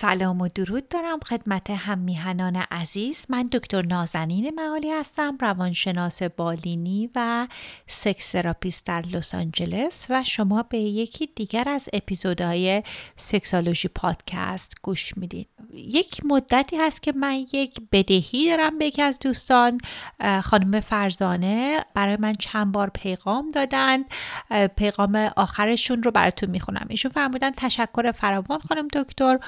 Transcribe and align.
سلام 0.00 0.40
و 0.40 0.48
درود 0.48 0.88
دارم 0.88 1.20
خدمت 1.20 1.70
هم 1.70 1.98
میهنان 1.98 2.56
عزیز. 2.56 3.26
من 3.28 3.42
دکتر 3.42 3.82
نازنین 3.82 4.54
معالی 4.54 4.90
هستم 4.90 5.36
روانشناس 5.40 6.22
بالینی 6.22 7.10
و 7.14 7.48
sex 7.88 8.30
therapist 8.30 8.86
در 8.86 9.02
لس 9.12 9.34
آنجلس 9.34 10.06
و 10.10 10.24
شما 10.24 10.62
به 10.62 10.78
یکی 10.78 11.28
دیگر 11.36 11.68
از 11.68 11.88
اپیزودهای 11.92 12.82
Sexology 13.16 13.88
Podcast 13.88 14.72
گوش 14.82 15.16
می‌دید 15.16 15.48
یک 15.74 16.20
مدتی 16.24 16.76
هست 16.76 17.02
که 17.02 17.12
من 17.12 17.34
یک 17.34 17.80
بدهی 17.92 18.50
دارم 18.50 18.78
به 18.78 18.86
یکی 18.86 19.02
از 19.02 19.18
دوستان. 19.18 19.78
خانم 20.42 20.80
فرزانه 20.80 21.84
برای 21.94 22.16
من 22.16 22.32
چند 22.32 22.72
بار 22.72 22.90
پیغام 22.90 23.48
دادن. 23.48 23.98
پیغام 24.76 25.30
آخرشون 25.36 26.02
رو 26.02 26.10
براتون 26.10 26.50
می‌خونم. 26.50 26.86
ایشون 26.88 27.10
فرمودن 27.10 27.50
تشکر 27.50 28.12
فراوان 28.12 28.58
خانم 28.58 28.88
دکتر. 28.88 29.38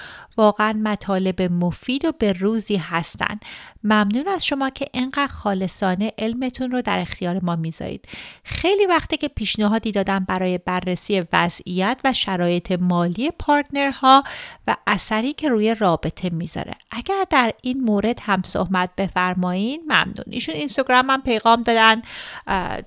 واقعا 0.42 0.72
مطالب 0.72 1.42
مفید 1.42 2.04
و 2.04 2.12
به 2.18 2.32
روزی 2.32 2.76
هستن 2.76 3.40
ممنون 3.84 4.28
از 4.28 4.46
شما 4.46 4.70
که 4.70 4.86
انقدر 4.94 5.26
خالصانه 5.26 6.12
علمتون 6.18 6.70
رو 6.70 6.82
در 6.82 6.98
اختیار 6.98 7.44
ما 7.44 7.56
می‌ذارید. 7.56 8.08
خیلی 8.44 8.86
وقته 8.86 9.16
که 9.16 9.28
پیشنهادی 9.28 9.92
دادم 9.92 10.24
برای 10.28 10.58
بررسی 10.58 11.22
وضعیت 11.32 12.00
و 12.04 12.12
شرایط 12.12 12.72
مالی 12.72 13.30
پارتنرها 13.30 14.24
و 14.66 14.76
اثری 14.86 15.32
که 15.32 15.48
روی 15.48 15.74
رابطه 15.74 16.28
می‌ذاره. 16.34 16.74
اگر 16.90 17.24
در 17.30 17.52
این 17.62 17.80
مورد 17.80 18.18
هم 18.22 18.42
صحبت 18.44 18.90
بفرمایین 18.98 19.82
ممنون. 19.84 20.24
ایشون 20.26 20.54
اینستاگرام 20.54 21.10
هم 21.10 21.22
پیغام 21.22 21.62
دادن. 21.62 22.02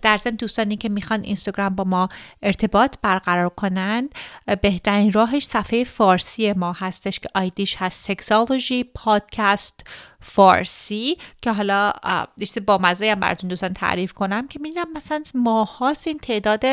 در 0.01 0.17
ضمن 0.17 0.35
دوستانی 0.35 0.77
که 0.77 0.89
می‌خوان 0.89 1.23
اینستاگرام 1.23 1.75
با 1.75 1.83
ما 1.83 2.09
ارتباط 2.41 2.95
برقرار 3.01 3.49
کنن 3.49 4.09
بهترین 4.61 5.11
راهش 5.11 5.43
صفحه 5.45 5.83
فارسی 5.83 6.53
ما 6.53 6.73
هستش 6.73 7.19
که 7.19 7.29
آیدیش 7.35 7.75
هست 7.79 8.05
سکسالوژی 8.05 8.83
پادکست 8.83 9.87
فارسی 10.25 11.17
که 11.41 11.51
حالا 11.51 11.93
داستان 12.37 12.59
بامزه 12.59 13.11
هم 13.11 13.19
براتون 13.19 13.49
دوستان 13.49 13.73
تعریف 13.73 14.13
کنم 14.13 14.47
که 14.47 14.59
می‌دونم 14.59 14.93
مثلا 14.93 15.23
ماهاست 15.35 16.07
این 16.07 16.17
تعداد 16.17 16.63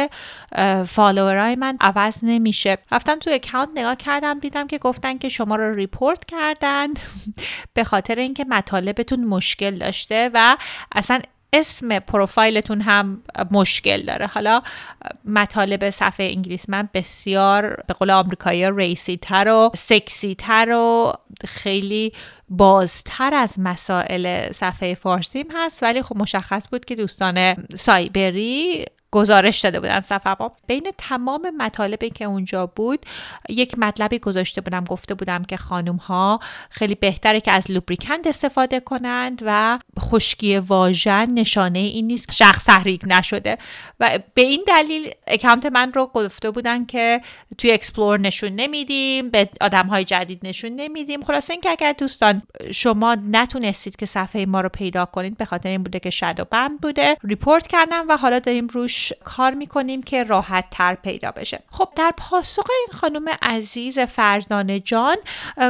follower 0.87 1.49
ای 1.49 1.57
من 1.57 1.77
عوض 1.81 2.19
نمیشه. 2.23 2.79
رفتم 2.93 3.19
تو 3.19 3.31
account 3.31 3.69
نگاه 3.75 3.97
کردم 3.97 4.39
دیدم 4.39 4.67
که 4.67 4.79
گفتن 4.79 5.19
که 5.19 5.29
شما 5.29 5.57
رو 5.57 5.75
report 5.75 6.25
کردن 6.25 6.89
به 7.75 7.85
خاطر 7.85 8.15
اینکه 8.15 8.45
مطالبتون 8.45 9.25
مشکل 9.25 9.79
داشته 9.79 10.31
و 10.35 10.57
اصلا 10.93 11.21
اسم 11.53 11.99
پروفایلتون 11.99 12.81
هم 12.81 13.23
مشکل 13.51 14.03
داره. 14.03 14.27
حالا 14.27 14.63
مطالب 15.25 15.91
صفحه 15.91 16.27
انگلیس 16.27 16.65
من 16.69 16.89
بسیار 16.95 17.83
به 17.89 17.95
قول 17.95 18.11
آمریکایی 18.11 18.71
ریسی 18.71 19.17
تر 19.17 19.49
و 19.49 19.71
سکسی 19.77 20.35
تر 20.35 20.71
و 20.71 21.13
خیلی 21.49 22.13
بازتر 22.49 23.35
از 23.35 23.55
مسائل 23.59 24.53
صفحه 24.53 24.95
فارسیم 24.95 25.47
هست 25.55 25.83
ولی 25.83 26.03
خب 26.03 26.17
مشخص 26.17 26.69
بود 26.69 26.85
که 26.85 26.97
دوستان 26.97 27.67
سایبری 27.75 28.85
گزارش 29.13 29.61
داده 29.61 29.81
بودن 29.81 30.01
صفحه 30.01 30.37
بین 30.67 30.93
تمام 30.99 31.51
مطالبی 31.59 32.11
که 32.11 32.25
اونجا 32.25 32.67
بود 32.67 33.07
یک 33.49 33.79
مطلبی 33.79 34.19
گذاشته 34.19 34.61
بودم 34.61 34.85
گفته 34.85 35.15
بودم 35.15 35.45
که 35.45 35.57
خانم 35.57 35.97
ها 35.97 36.41
خیلی 36.71 36.95
بهتره 36.95 37.41
که 37.41 37.53
از 37.53 37.71
لوبریکند 37.71 38.29
استفاده 38.29 38.81
کنند 38.81 39.43
و 39.47 39.79
خشکی 40.01 40.59
واژن 40.59 41.31
نشانه 41.31 41.79
این 41.79 42.07
نیست 42.07 42.33
شخص 42.33 42.65
تحریک 42.65 43.03
نشده. 43.07 43.59
و 44.01 44.19
به 44.35 44.43
این 44.43 44.65
دلیل 44.67 45.11
account 45.27 45.67
من 45.67 45.93
رو 45.93 46.07
گفته 46.07 46.51
بودن 46.51 46.85
که 46.85 47.21
توی 47.59 47.71
explore 47.71 48.21
نشون 48.21 48.53
نمیدیم 48.53 49.31
به 49.31 49.49
آدم 49.61 49.87
های 49.87 50.05
جدید 50.05 50.47
نشون 50.47 50.73
نمیدیم. 50.73 51.23
خلاصه 51.23 51.53
اینکه 51.53 51.71
اگر 51.71 51.93
دوستان 51.93 52.43
شما 52.75 53.17
نتونستید 53.31 53.97
که 53.97 54.07
صفحه 54.07 54.47
ما 54.47 54.61
رو 54.61 54.69
پیدا 54.69 55.05
کنید 55.05 55.37
به 55.37 55.45
خاطر 55.45 55.69
این 55.69 55.83
بوده 55.83 56.01
که 56.01 56.11
shadow 56.11 56.45
banned 56.45 56.81
بوده. 56.81 57.17
report 57.25 57.67
کردم 57.67 58.07
و 58.09 58.17
حالا 58.17 58.39
داریم 58.39 58.67
روش 58.67 59.02
کار 59.25 59.55
می‌کنیم 59.55 60.03
که 60.03 60.25
راحت 60.25 60.65
تر 60.71 60.95
پیدا 60.95 61.31
بشه. 61.31 61.63
خب 61.71 61.89
در 61.97 62.13
پاسخ 62.17 62.67
این 62.71 62.99
خانم 62.99 63.25
عزیز 63.43 63.99
فرزانه 63.99 64.81
جان 64.81 65.17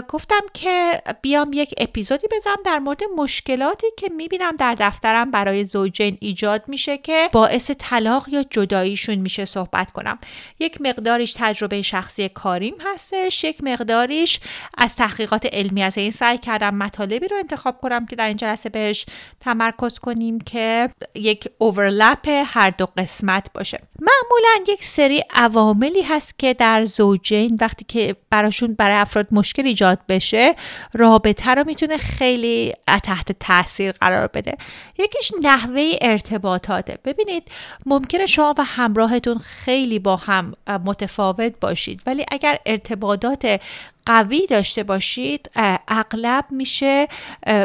گفتم 0.08 0.40
که 0.54 1.02
بیام 1.22 1.50
یک 1.54 1.74
اپیزودی 1.78 2.26
بزنم 2.36 2.56
در 2.64 2.78
مورد 2.78 3.00
مشکلاتی 3.16 3.86
که 3.96 4.08
می‌بینم 4.08 4.56
در 4.56 4.76
دفترم 4.80 5.30
برای 5.30 5.64
زوجین 5.64 6.18
ایجاد 6.20 6.62
میشه 6.66 6.98
که 6.98 7.28
باعث 7.32 7.70
طلاق 7.78 8.28
یا 8.28 8.44
جداییشون 8.50 9.14
میشه 9.14 9.44
صحبت 9.44 9.90
کنم. 9.90 10.18
یک 10.58 10.80
مقداریش 10.80 11.34
تجربه 11.38 11.82
شخصی 11.82 12.28
کاریم 12.28 12.74
هستش 12.84 13.44
یک 13.44 13.64
مقداریش 13.64 14.40
از 14.78 14.96
تحقیقات 14.96 15.46
علمی 15.52 15.82
از 15.82 15.98
این 15.98 16.10
سعی 16.10 16.38
کردم 16.38 16.74
مطالبی 16.74 17.28
رو 17.28 17.36
انتخاب 17.36 17.80
کنم 17.80 18.06
که 18.06 18.16
در 18.16 18.26
این 18.26 18.36
جلسه 18.36 18.68
بهش 18.68 19.06
تمرکز 19.40 19.98
کنیم 19.98 20.40
که 20.40 20.88
یک 21.14 21.48
اوورلپ 21.58 22.28
هر 22.46 22.70
دو 22.70 22.86
قسم 22.96 23.21
قسمت 23.22 23.46
باشه. 23.54 23.80
معمولا 24.00 24.72
یک 24.72 24.84
سری 24.84 25.24
عواملی 25.34 26.02
هست 26.02 26.38
که 26.38 26.54
در 26.54 26.84
زوجین 26.84 27.58
وقتی 27.60 27.84
که 27.84 28.16
براشون 28.30 28.74
برای 28.74 28.96
افراد 28.96 29.26
مشکل 29.30 29.66
ایجاد 29.66 29.98
بشه 30.08 30.54
رابطه 30.94 31.50
رو 31.50 31.64
می‌تونه 31.66 31.96
خیلی 31.96 32.72
تحت 33.02 33.32
تاثیر 33.32 33.92
قرار 33.92 34.26
بده. 34.26 34.56
یکیش 34.98 35.32
نحوه 35.42 35.92
ارتباطاته. 36.00 36.98
ببینید 37.04 37.48
ممکنه 37.86 38.26
شما 38.26 38.54
و 38.58 38.64
همراهتون 38.64 39.38
خیلی 39.38 39.98
با 39.98 40.16
هم 40.16 40.54
متفاوت 40.84 41.52
باشید 41.60 42.02
ولی 42.06 42.24
اگر 42.32 42.58
ارتباطات 42.66 43.60
قوی 44.06 44.46
داشته 44.46 44.82
باشید 44.82 45.50
اغلب 45.88 46.44
میشه 46.50 47.08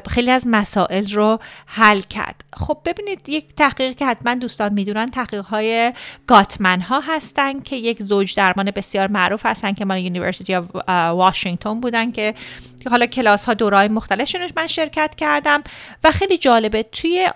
خیلی 0.10 0.32
از 0.32 0.44
مسائل 0.48 1.12
رو 1.12 1.40
حل 1.66 2.02
کرد. 2.02 2.44
خب 2.54 2.78
ببینید 2.86 3.30
یک 3.30 3.46
تحقیقی 3.56 3.94
که 3.94 4.06
حتما 4.06 4.36
دوستان 4.36 4.74
می‌دونن 4.74 5.06
تحقیق 5.06 5.46
های 5.46 5.94
گاتمن 6.28 6.82
ها 6.82 7.00
هستن 7.00 7.60
که 7.60 7.76
یک 7.76 8.04
زوج 8.04 8.36
درمان 8.36 8.72
بسیار 8.72 9.12
معروف 9.12 9.46
هستن 9.46 9.74
که 9.74 9.86
مال 9.86 9.98
University 9.98 10.56
واشنگتن 10.88 11.80
بودن 11.80 12.12
که 12.12 12.36
حالا 12.88 13.06
کلاس 13.06 13.46
ها 13.46 13.54
دورای 13.54 13.88
مختلفشون 13.88 14.50
من 14.56 14.68
شرکت 14.68 15.16
کردم 15.16 15.64
و 16.04 16.12
خیلی 16.12 16.38
جالبه 16.38 16.84
توی 16.84 17.30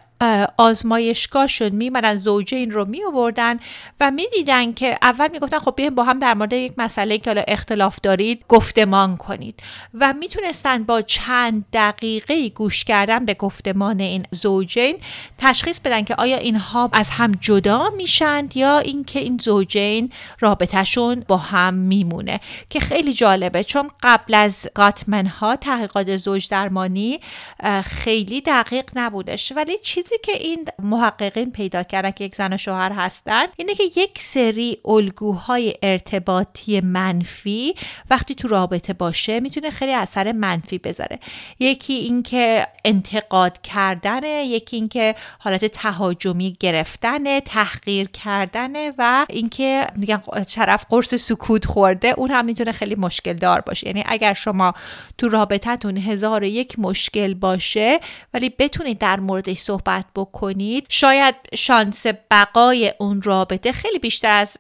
آزمایشگاهشون 0.58 1.70
میمدن 1.70 2.16
زوجه 2.16 2.58
این 2.58 2.72
رو 2.72 2.86
می 2.86 3.04
آوردن 3.04 3.60
و 4.00 4.12
می‌دیدن 4.12 4.74
که 4.74 4.98
اول 5.02 5.28
می‌گفتن 5.32 5.60
خب 5.60 5.74
بیایم 5.76 5.96
با 5.96 6.04
هم 6.04 6.20
در 6.20 6.34
مورد 6.34 6.54
یک 6.54 6.74
مسئله 6.78 7.18
که 7.18 7.30
حالا 7.30 7.44
اختلاف 7.48 8.00
دارید 8.04 8.46
گفتمان 8.48 9.18
کنید 9.18 9.64
و 9.94 10.14
می‌تونستن 10.14 10.84
با 10.84 11.02
چند 11.02 11.66
دقیقه 11.74 12.50
گوش 12.50 12.84
کردن 12.84 13.26
به 13.26 13.34
گفتمان 13.34 14.00
این 14.00 14.26
زوجین 14.32 14.98
تشخیص 15.38 15.80
بدن 15.80 16.02
که 16.04 16.16
آیا 16.16 16.38
اینها 16.38 16.90
از 16.94 17.10
هم 17.10 17.32
جدا 17.32 17.90
میشند 17.90 18.58
یا 18.58 18.80
اینکه 18.80 19.20
این 19.20 19.40
زوجین 19.42 20.12
رابطهشون 20.40 21.24
با 21.28 21.38
هم 21.38 21.74
میمونه 21.74 22.40
که 22.70 22.80
خیلی 22.80 23.14
جالبه. 23.14 23.64
چون 23.64 23.90
قبل 24.04 24.34
از 24.34 24.68
گاتمن 24.76 25.28
ها 25.42 25.56
تحقیقات 25.56 26.18
زوج 26.18 26.50
درمانی 26.50 27.20
خیلی 27.86 28.42
دقیق 28.42 28.90
نبودش 28.96 29.52
ولی 29.56 29.78
چیزی 29.84 30.16
که 30.24 30.32
این 30.32 30.66
محققین 30.80 31.52
پیدا 31.52 31.84
کردن 31.84 32.12
که 32.12 32.24
یک 32.24 32.36
زن 32.36 32.54
و 32.54 32.58
شوهر 32.58 32.92
هستن 32.92 33.46
اینه 33.58 33.74
که 33.76 33.84
یک 33.96 34.20
سری 34.20 34.78
الگوهای 34.86 35.76
ارتباطی 35.84 36.80
منفی 36.80 37.76
وقتی 38.10 38.36
تو 38.36 38.48
رابطه 38.48 38.94
باشه 38.94 39.40
می‌تونه 39.40 39.70
خیلی 39.70 39.94
اثر 39.94 40.32
منفی 40.32 40.78
بذاره. 40.78 41.20
یکی 41.60 41.94
اینکه 41.94 42.68
انتقاد 42.86 43.62
کردنه 43.62 44.46
یکی 44.46 44.76
اینکه 44.76 45.16
حالت 45.40 45.66
تهاجمی 45.66 46.58
گرفتن 46.60 47.40
تحقیر 47.40 48.08
کردنه 48.08 48.94
و 48.98 49.26
اینکه 49.30 49.88
میگن 49.96 50.22
شرف 50.48 50.86
قرص 50.90 51.16
سکوت 51.16 51.66
خورده 51.66 52.08
اون 52.08 52.32
هم 52.32 52.46
می‌تونه 52.46 52.72
خیلی 52.72 52.96
مشکل 52.96 53.34
دار 53.34 53.62
باشه. 53.62 53.88
یعنی 53.88 54.04
اگر 54.08 54.34
شما 54.34 54.74
تو 55.18 55.30
رابطتون 55.32 55.98
هزار 55.98 56.44
یک 56.44 56.80
مشکل 56.80 57.34
باشه 57.34 58.00
ولی 58.34 58.50
بتونید 58.50 58.98
در 58.98 59.20
موردش 59.20 59.58
صحبت 59.58 60.06
بکنید. 60.16 60.86
شاید 60.90 61.36
شانس 61.56 62.06
بقای 62.32 62.94
اون 63.00 63.22
رابطه 63.22 63.72
خیلی 63.72 64.00
بیشتر 64.00 64.32
از 64.32 64.58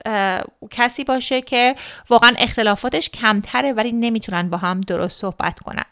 کسی 0.71 1.03
باشه 1.03 1.41
که 1.41 1.75
واقعا 2.09 2.31
اختلافاتش 2.37 3.09
کمتره 3.09 3.73
ولی 3.73 3.91
نمی‌تونن 3.91 4.49
با 4.49 4.57
هم 4.57 4.81
درست 4.81 5.21
صحبت 5.21 5.59
کنن. 5.59 5.85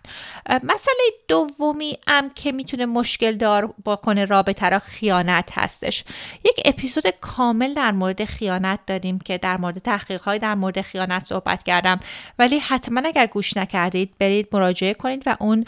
مسئله 0.50 0.98
دومی 1.28 1.98
هم 2.08 2.30
که 2.30 2.52
می‌تونه 2.52 2.86
مشکل 2.86 3.36
دار 3.36 3.74
با 3.84 3.96
کنه 3.96 4.26
رابطه 4.26 4.70
را 4.70 4.80
خیانت 4.80 5.50
هستش. 5.54 6.04
یک 6.46 6.62
اپیزود 6.66 7.04
کامل 7.22 7.74
در 7.74 7.92
مورد 7.92 8.26
خیانت 8.26 8.80
داریم 8.88 9.20
که 9.20 9.38
در 9.38 9.58
مورد 9.58 9.78
تحقیق 9.80 10.38
در 10.38 10.56
مورد 10.56 10.81
خیانت 10.81 11.26
صحبت 11.28 11.64
کردم. 11.64 12.00
ولی 12.40 12.60
حتما 12.60 13.02
اگر 13.06 13.28
گوش 13.28 13.58
نکردید 13.58 14.14
برید 14.20 14.50
مراجعه 14.60 14.94
کنید 14.94 15.24
و 15.26 15.38
اون 15.40 15.66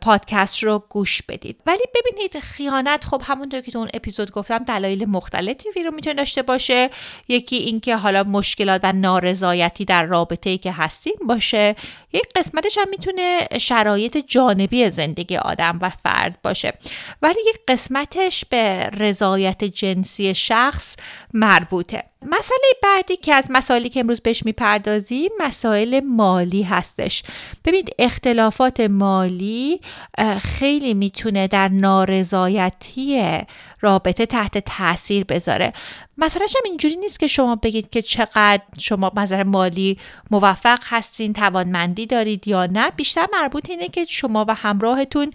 پادکست 0.00 0.62
رو 0.62 0.84
گوش 0.88 1.22
بدید. 1.22 1.60
ولی 1.66 1.82
ببینید 1.94 2.38
خیانت 2.38 3.04
خب 3.04 3.22
همونطور 3.24 3.60
که 3.60 3.72
تو 3.72 3.78
اون 3.78 3.88
اپیزود 3.94 4.30
گفتم 4.30 4.58
دلایل 4.58 5.04
مختلفی 5.04 5.82
رو 5.84 5.90
می‌تونه 5.90 6.14
داشته 6.14 6.42
باشه. 6.42 6.90
یکی 7.28 7.56
اینکه 7.56 7.96
حالا 7.96 8.22
مشکلات 8.22 8.80
و 8.84 8.92
نارضایتی 8.92 9.84
در 9.84 10.02
رابطه 10.02 10.50
ای 10.50 10.58
که 10.58 10.72
هستیم 10.72 11.14
باشه. 11.26 11.76
یک 12.12 12.24
قسمتش 12.36 12.78
هم 12.78 12.88
می‌تونه 12.90 13.48
شرایط 13.60 14.18
جانبی 14.26 14.90
زندگی 14.90 15.36
آدم 15.36 15.78
و 15.82 15.90
فرد 15.90 16.38
باشه. 16.42 16.72
ولی 17.22 17.40
یک 17.48 17.56
قسمتش 17.68 18.44
به 18.44 18.90
رضایت 18.98 19.64
جنسی 19.64 20.34
شخص 20.34 20.96
مربوطه. 21.34 22.04
مسئله 22.26 22.72
بعدی 22.82 23.16
که 23.16 23.34
از 23.34 23.46
مسائلی 23.50 23.88
که 23.88 24.00
امروز 24.00 24.20
بهش 24.20 24.44
می‌پردازیم 24.44 25.30
مسائل 25.40 26.00
مالی 26.00 26.62
هستش. 26.62 27.22
ببینید 27.64 27.94
اختلافات 27.98 28.80
مالی 28.80 29.80
خیلی 30.40 30.94
می‌تونه 30.94 31.48
در 31.48 31.68
نارضایتی 31.68 33.40
رابطه 33.82 34.26
تحت 34.26 34.58
تاثیر 34.58 35.24
بذاره. 35.24 35.72
مسئلهش 36.18 36.56
هم 36.56 36.62
اینجوری 36.64 36.96
نیست 36.96 37.20
که 37.20 37.26
شما 37.26 37.56
بگید 37.56 37.90
که 37.90 38.02
چقدر 38.02 38.62
شما 38.78 39.12
نظر 39.16 39.42
مالی 39.42 39.98
موفق 40.30 40.78
هستین 40.84 41.32
توانمندی 41.32 42.06
دارید 42.06 42.48
یا 42.48 42.66
نه. 42.66 42.90
بیشتر 42.90 43.26
مربوط 43.32 43.70
اینه 43.70 43.88
که 43.88 44.04
شما 44.04 44.44
و 44.48 44.54
همراهتون 44.54 45.32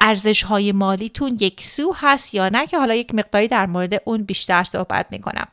ارزش 0.00 0.42
های 0.42 0.72
مالیتون 0.72 1.36
یکسو 1.40 1.94
هست 1.96 2.34
یا 2.34 2.48
نه 2.48 2.66
که 2.66 2.78
حالا 2.78 2.94
یک 2.94 3.14
مقداری 3.14 3.48
در 3.48 3.66
مورد 3.66 4.02
اون 4.04 4.22
بیشتر 4.22 4.64
صحبت 4.64 5.06
می‌کنم. 5.10 5.48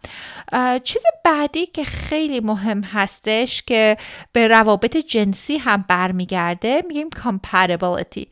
چیز 0.83 1.01
بعدی 1.25 1.65
که 1.65 1.83
خیلی 1.83 2.39
مهم 2.39 2.81
هستش 2.81 3.61
که 3.61 3.97
به 4.31 4.47
روابط 4.47 4.97
جنسی 4.97 5.57
هم 5.57 5.85
برمیگرده 5.87 6.83
میگیم 6.87 7.09
compatibility. 7.09 8.25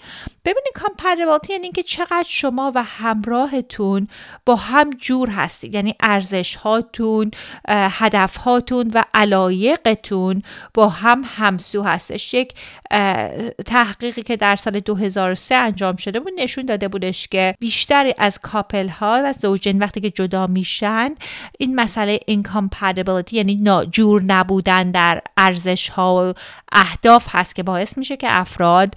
ببینید 0.45 0.73
compatibility 0.75 1.49
یعنی 1.49 1.71
که 1.71 1.83
چقدر 1.83 2.25
شما 2.27 2.71
و 2.75 2.83
همراهتون 2.83 3.90
با 4.45 4.55
هم 4.55 4.89
جور 4.89 5.29
هستید. 5.29 5.73
یعنی 5.73 5.95
ارزش 5.99 6.55
هاتون 6.55 7.31
هدف 7.69 8.37
هاتون 8.37 8.91
و 8.93 9.03
علایقتون 9.13 10.43
با 10.73 10.89
هم 10.89 11.23
همسو 11.37 11.83
هستش. 11.83 12.33
یک 12.33 12.53
تحقیقی 13.65 14.21
که 14.21 14.37
در 14.37 14.55
سال 14.55 14.79
2003 14.79 15.55
انجام 15.55 15.95
شده 15.95 16.19
بود 16.19 16.33
نشون 16.37 16.65
داده 16.65 16.87
بودش 16.87 17.27
که 17.27 17.55
بیشتری 17.59 18.13
از 18.17 18.39
کاپل 18.39 18.89
ها 18.89 19.21
و 19.25 19.33
زوجین 19.33 19.79
وقتی 19.79 20.01
که 20.01 20.09
جدا 20.09 20.47
میشن 20.47 21.15
این 21.59 21.75
مسئله 21.75 22.19
incompatibility 22.31 23.33
یعنی 23.33 23.63
جور 23.91 24.23
نبودن 24.23 24.91
در 24.91 25.21
ارزش 25.37 25.89
ها 25.89 26.29
و 26.29 26.33
اهداف 26.71 27.27
هست 27.29 27.55
که 27.55 27.63
باعث 27.63 27.97
میشه 27.97 28.17
که 28.17 28.27
افراد 28.29 28.95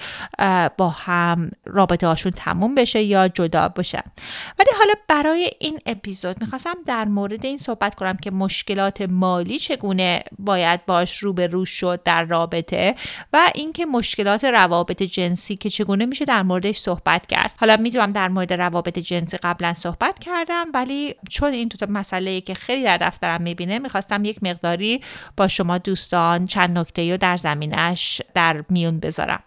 با 0.77 0.89
هم 0.89 1.51
رابطه 1.65 2.07
هاشون 2.07 2.33
تموم 2.33 2.75
بشه 2.75 3.03
یا 3.03 3.29
جدا 3.29 3.69
بشه 3.69 4.03
ولی 4.59 4.71
حالا 4.85 4.95
برای 5.09 5.51
این 5.59 5.79
اپیزود 5.87 6.41
می‌خواستم 6.41 6.75
در 6.87 7.05
مورد 7.05 7.47
این 7.47 7.59
صحبت 7.59 7.95
کنم 7.95 8.17
که 8.17 8.31
مشکلات 8.31 9.03
مالی 9.03 9.59
چگونه 9.59 10.23
باید 10.39 10.87
باش 10.87 11.19
روبرو 11.19 11.65
شد 11.65 12.03
در 12.03 12.25
رابطه 12.25 12.95
و 13.33 13.51
اینکه 13.55 13.87
مشکلات 13.87 14.45
روابط 14.45 15.03
جنسی 15.03 15.57
که 15.57 15.71
چگونه 15.71 16.07
میشه 16.07 16.25
در 16.25 16.43
موردش 16.43 16.79
صحبت 16.79 17.27
کرد. 17.27 17.55
حالا 17.57 17.77
می‌دونم 17.77 18.13
در 18.13 18.29
مورد 18.29 18.53
روابط 18.53 18.99
جنسی 18.99 19.37
قبلا 19.37 19.75
صحبت 19.75 20.19
کردم 20.19 20.67
ولی 20.75 21.15
چون 21.31 21.53
این 21.53 21.69
تو 21.69 21.87
مسئله 21.89 22.41
که 22.41 22.55
خیلی 22.55 22.85
در 22.85 22.97
دفترم 22.97 23.43
می‌بینه 23.43 23.79
می‌خواستم 23.79 24.25
یک 24.25 24.43
مقداری 24.43 25.01
با 25.37 25.49
شما 25.49 25.79
دوستان 25.79 26.47
چند 26.47 26.79
نکته 26.79 27.11
رو 27.11 27.17
در 27.17 27.37
زمینش 27.37 28.23
در 28.35 28.65
میون 28.69 29.01
بذارم. 29.01 29.43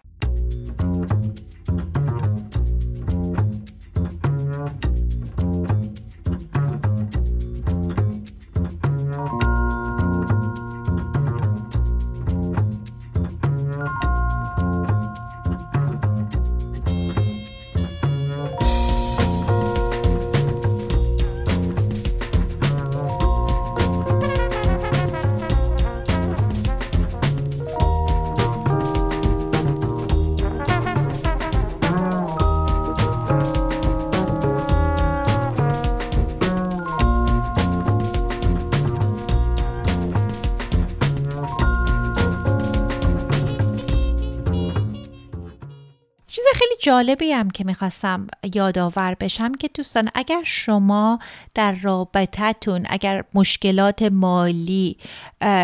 جالبی 46.88 47.32
هم 47.32 47.50
که 47.50 47.64
می‌خواستم 47.64 48.26
یادآور 48.54 49.16
بشم 49.20 49.52
که 49.52 49.70
دوستان 49.74 50.08
اگر 50.14 50.42
شما 50.44 51.18
در 51.54 51.72
رابطتون 51.72 52.86
اگر 52.88 53.24
مشکلات 53.34 54.02
مالی 54.02 54.96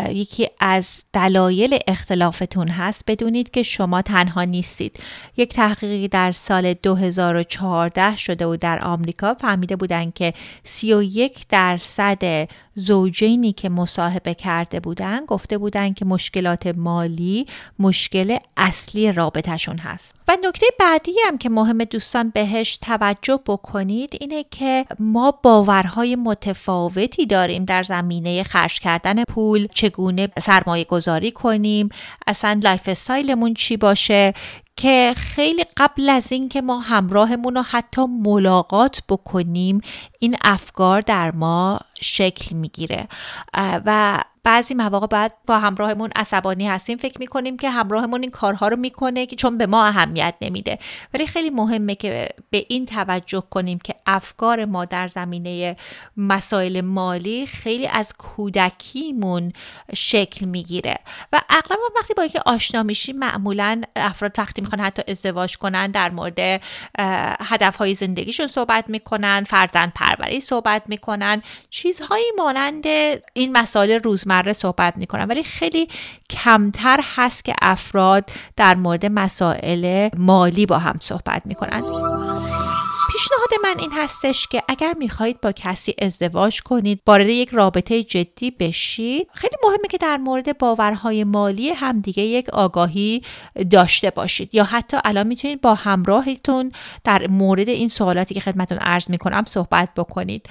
یکی 0.09 0.49
از 0.59 1.03
دلایل 1.13 1.79
اختلافتون 1.87 2.67
هست 2.67 3.03
بدونید 3.07 3.51
که 3.51 3.63
شما 3.63 4.01
تنها 4.01 4.43
نیستید. 4.43 4.99
یک 5.37 5.53
تحقیقی 5.53 6.07
در 6.07 6.31
سال 6.31 6.73
2014 6.73 8.17
شده 8.17 8.45
و 8.45 8.55
در 8.55 8.83
آمریکا 8.83 9.33
فهمیده 9.33 9.75
بودن 9.75 10.11
که 10.11 10.33
31 10.63 11.47
درصد 11.49 12.47
زوجینی 12.75 13.53
که 13.53 13.69
مصاحبه 13.69 14.33
کرده 14.33 14.79
بودن 14.79 15.25
گفته 15.25 15.57
بودن 15.57 15.93
که 15.93 16.05
مشکلات 16.05 16.67
مالی 16.67 17.47
مشکل 17.79 18.37
اصلی 18.57 19.11
رابطه‌شون 19.11 19.77
هست. 19.77 20.15
و 20.27 20.37
نکته 20.43 20.65
بعدی 20.79 21.11
هم 21.27 21.37
که 21.37 21.49
مهم 21.49 21.83
دوستان 21.83 22.29
بهش 22.29 22.77
توجه 22.77 23.39
بکنید 23.47 24.17
اینه 24.21 24.45
که 24.51 24.85
ما 24.99 25.31
باورهای 25.43 26.15
متفاوتی 26.15 27.25
داریم 27.25 27.65
در 27.65 27.83
زمینه 27.83 28.43
خرج 28.43 28.79
کردن 28.79 29.23
پول 29.23 29.67
چگونه 29.73 30.29
سرمایه 30.41 30.83
گذاری 30.83 31.31
کنیم 31.31 31.89
اصلا 32.27 32.59
lifestyle 32.63 32.89
مون 32.89 33.53
چی 33.53 33.77
باشه 33.77 34.33
که 34.75 35.13
خیلی 35.17 35.65
قبل 35.77 36.09
از 36.09 36.31
اینکه 36.31 36.61
ما 36.61 36.79
همراهمون 36.79 37.55
رو 37.55 37.61
حتی 37.61 38.05
ملاقات 38.05 39.01
بکنیم 39.09 39.81
این 40.19 40.37
افکار 40.41 41.01
در 41.01 41.31
ما 41.31 41.79
شکل 42.01 42.55
می‌گیره. 42.55 43.07
و 43.85 44.19
بعضی 44.45 44.73
مواقع 44.73 45.07
بعد 45.07 45.33
با 45.47 45.59
همراهمون 45.59 46.09
عصبانی 46.15 46.67
هستیم. 46.67 46.97
فکر 46.97 47.19
می‌کنیم 47.19 47.57
که 47.57 47.69
همراهمون 47.69 48.21
این 48.21 48.31
کارها 48.31 48.67
رو 48.67 48.75
می‌کنه 48.75 49.25
که 49.25 49.35
چون 49.35 49.57
به 49.57 49.65
ما 49.65 49.85
اهمیت 49.85 50.35
نمیده. 50.41 50.79
ولی 51.13 51.27
خیلی 51.27 51.49
مهمه 51.49 51.95
که 51.95 52.29
به 52.49 52.65
این 52.69 52.85
توجه 52.85 53.43
کنیم 53.49 53.79
که 53.79 53.93
افکار 54.05 54.65
ما 54.65 54.85
در 54.85 55.07
زمینه 55.07 55.75
مسائل 56.17 56.81
مالی 56.81 57.45
خیلی 57.45 57.87
از 57.87 58.13
کودکیمون 58.17 59.53
شکل 59.95 60.45
می‌گیره. 60.45 60.97
و 61.33 61.41
اغلب 61.49 61.79
وقتی 61.95 62.13
با 62.13 62.23
اینکه 62.23 62.41
آشنا 62.45 62.83
میشیم 62.83 63.17
معمولا 63.17 63.81
افراد 63.95 64.31
وقتی 64.37 64.61
می‌خوان 64.61 64.81
حتی 64.81 65.03
ازدواج 65.07 65.57
کنن 65.57 65.91
در 65.91 66.09
مورد 66.09 66.61
هدفهای 67.41 67.95
زندگیشون 67.95 68.47
صحبت 68.47 68.85
می‌کنن 68.87 69.43
فرزند 69.43 69.93
پروری 69.95 70.39
صحبت 70.39 70.83
می‌کنن. 70.87 71.41
چیزهایی 71.69 72.25
مانند 72.37 72.85
این 73.33 73.51
مسائل 73.51 73.91
روزمره 73.91 74.34
روزمره 74.35 74.53
صحبت 74.53 74.93
می‌کنن 74.97 75.23
ولی 75.23 75.43
خیلی 75.43 75.87
کمتر 76.29 76.99
هست 77.15 77.45
که 77.45 77.53
افراد 77.61 78.29
در 78.55 78.75
مورد 78.75 79.05
مسائل 79.05 80.09
مالی 80.17 80.65
با 80.65 80.77
هم 80.77 80.95
صحبت 81.01 81.41
می‌کنن. 81.45 81.81
پیشنهاد 83.15 83.49
من 83.63 83.79
این 83.79 83.91
هستش 83.93 84.47
که 84.47 84.63
اگر 84.67 84.93
می‌خواهید 84.93 85.41
با 85.41 85.51
کسی 85.51 85.95
ازدواج 86.01 86.61
کنید 86.61 87.01
وارد 87.07 87.29
یک 87.29 87.49
رابطه 87.49 88.03
جدی 88.03 88.51
بشید. 88.51 89.27
خیلی 89.33 89.55
مهمه 89.63 89.87
که 89.89 89.97
در 89.97 90.17
مورد 90.17 90.57
باورهای 90.57 91.23
مالی 91.23 91.69
همدیگه 91.69 92.23
یک 92.23 92.49
آگاهی 92.49 93.21
داشته 93.71 94.09
باشید. 94.09 94.55
یا 94.55 94.63
حتی 94.63 94.97
الان 95.05 95.27
می‌تونید 95.27 95.61
با 95.61 95.73
همراهتون 95.75 96.71
در 97.03 97.27
مورد 97.27 97.69
این 97.69 97.89
سوالاتی 97.89 98.33
که 98.33 98.39
خدمتون 98.39 98.77
عرض 98.77 99.09
می‌کنم 99.09 99.43
صحبت 99.47 99.89
بکنید. 99.97 100.49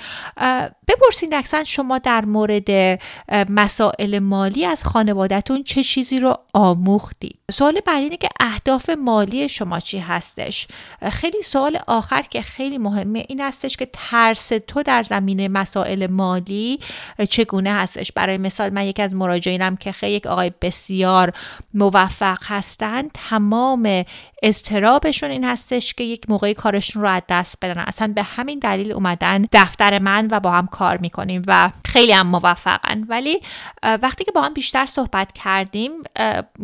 بپرسید 0.88 1.34
اکثر 1.34 1.64
شما 1.64 1.98
در 1.98 2.24
مورد 2.24 3.00
مسائل 3.48 4.18
مالی 4.18 4.64
از 4.64 4.84
خانوادهتون 4.84 5.64
چه 5.64 5.82
چیزی 5.82 6.18
رو 6.18 6.38
آموختید؟ 6.54 7.38
سوال 7.50 7.80
بعدی 7.80 8.02
اینه 8.02 8.16
که 8.16 8.28
اهداف 8.40 8.90
مالی 8.90 9.48
شما 9.48 9.80
چی 9.80 9.98
هستش؟ 9.98 10.68
خیلی 11.12 11.42
سوال 11.42 11.78
آخر 11.86 12.22
که 12.22 12.42
خیلی 12.56 12.78
مهمه 12.78 13.24
این 13.28 13.40
هستش 13.40 13.76
که 13.76 13.88
ترس 13.92 14.52
تو 14.66 14.82
در 14.82 15.02
زمینه 15.02 15.48
مسائل 15.48 16.06
مالی 16.06 16.80
چگونه 17.28 17.74
هستش. 17.74 18.12
برای 18.12 18.38
مثال 18.38 18.70
من 18.70 18.84
یکی 18.84 19.02
از 19.02 19.14
مراجعینم 19.14 19.76
که 19.76 19.92
خیلی 19.92 20.12
یک 20.12 20.26
آقای 20.26 20.52
بسیار 20.62 21.32
موفق 21.74 22.38
هستن 22.44 23.02
تمام 23.14 24.04
استرابشون 24.44 25.30
این 25.30 25.44
هستش 25.44 25.94
که 25.94 26.04
یک 26.04 26.30
موقعی 26.30 26.54
کارشون 26.54 27.02
رو 27.02 27.08
از 27.08 27.22
دست 27.28 27.56
بدن. 27.62 27.78
اصلا 27.78 28.12
به 28.14 28.22
همین 28.22 28.58
دلیل 28.58 28.92
اومدن 28.92 29.46
دفتر 29.52 29.98
من 29.98 30.28
و 30.30 30.40
با 30.40 30.50
هم 30.52 30.66
کار 30.66 30.96
می‌کنیم 30.96 31.42
و 31.46 31.70
خیلی 31.86 32.12
هم 32.12 32.26
موفقن. 32.26 33.04
ولی 33.08 33.40
وقتی 33.82 34.24
که 34.24 34.32
با 34.32 34.42
هم 34.42 34.54
بیشتر 34.54 34.86
صحبت 34.86 35.32
کردیم 35.32 35.90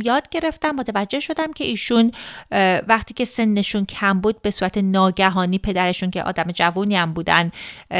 یاد 0.02 0.28
گرفتم 0.30 0.70
متوجه 0.70 1.20
شدم 1.20 1.52
که 1.52 1.64
ایشون 1.64 2.12
وقتی 2.88 3.14
که 3.14 3.24
سنشون 3.24 3.86
کم 3.86 4.20
بود 4.20 4.42
به 4.42 4.50
صورت 4.50 4.78
ناگهانی 4.78 5.58
پدرشون 5.58 6.10
که 6.10 6.22
آدم 6.22 6.52
جوونی 6.52 6.96
هم 6.96 7.12
بودن 7.12 7.50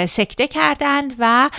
سکته 0.08 0.49
کردن 0.49 1.04
و 1.18 1.50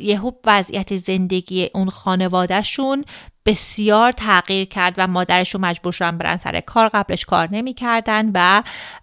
یهو 0.00 0.30
وضعیت 0.46 0.96
زندگی 0.96 1.70
اون 1.74 1.90
خانوادهشون 1.90 3.04
بسیار 3.46 4.12
تغییر 4.12 4.64
کرد 4.64 4.94
و 4.96 5.06
مادرشون 5.06 5.60
مجبور 5.60 5.92
شدن 5.92 6.18
برن 6.18 6.36
سر 6.36 6.60
کار 6.60 6.88
قبلش 6.88 7.24
کار 7.24 7.48
نمی‌کردن 7.52 8.30
و 8.34 8.62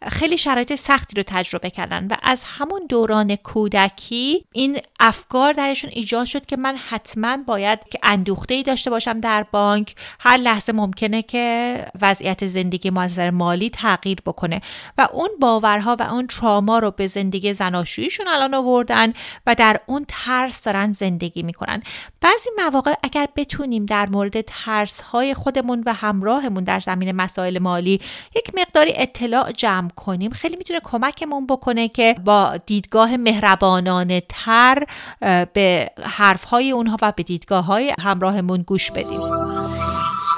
خیلی 0.09 0.38
شرایط 0.38 0.75
سختی 0.75 1.15
رو 1.15 1.23
تجربه 1.27 1.69
کردن 1.69 2.07
و 2.07 2.15
از 2.23 2.43
همون 2.43 2.81
دوران 2.89 3.35
کودکی 3.35 4.45
این 4.51 4.79
افکار 5.00 5.53
درشون 5.53 5.89
ایجاد 5.93 6.25
شد 6.25 6.45
که 6.45 6.57
من 6.57 6.77
حتما 6.89 7.38
باید 7.38 7.79
که 7.91 8.00
اندوخته 8.03 8.53
ای 8.53 8.63
داشته 8.63 8.89
باشم 8.89 9.19
در 9.19 9.45
بانک. 9.51 9.95
هر 10.19 10.38
لحظه 10.38 10.73
ممکنه 10.73 11.21
که 11.21 11.85
وضعیت 12.01 12.47
زندگی 12.47 12.89
ما 12.89 13.01
از 13.01 13.19
مالی 13.19 13.69
تغییر 13.69 14.17
بکنه 14.25 14.62
و 14.97 15.07
اون 15.13 15.29
باورها 15.41 15.95
و 16.00 16.03
اون 16.03 16.27
تراما 16.27 16.79
رو 16.79 16.91
به 16.91 17.07
زندگی 17.07 17.53
زناشوییشون 17.53 18.27
الان 18.27 18.53
آوردن 18.53 19.13
و 19.45 19.55
در 19.55 19.79
اون 19.88 20.05
ترس 20.07 20.63
دارن 20.63 20.93
زندگی 20.93 21.43
می‌کنن. 21.43 21.83
بعضی 22.21 22.50
مواقع 22.57 22.93
اگر 23.03 23.27
بتونیم 23.35 23.85
در 23.85 24.09
مورد 24.09 24.33
مورد 24.34 24.46
ترس 24.48 25.02
های 25.02 25.34
خودمون 25.34 25.84
و 25.86 25.94
همراهمون 25.94 26.63
در 26.63 26.80
زمین 26.80 27.12
مسائل 27.12 27.60
مالی 27.60 28.02
یک 28.36 28.52
مقداری 28.56 28.94
اطلاع 28.96 29.52
جمع 29.52 29.90
کنیم. 29.90 30.32
خیلی 30.32 30.56
می‌تونه 30.56 30.80
کمکمون 30.84 31.48
بکنه 31.48 31.88
که 31.88 32.16
با 32.25 32.58
دیدگاه 32.66 33.18
مهربانانه 33.18 34.24
تر 34.30 34.84
به 35.54 35.90
حرف 36.04 36.44
های 36.44 36.72
اونها 36.72 36.98
و 37.02 37.12
به 37.12 37.24
دیدگاه 37.24 37.66
های 37.66 37.94
همراهمون 38.02 38.62
گوش 38.62 38.92
بدیم. 38.92 39.22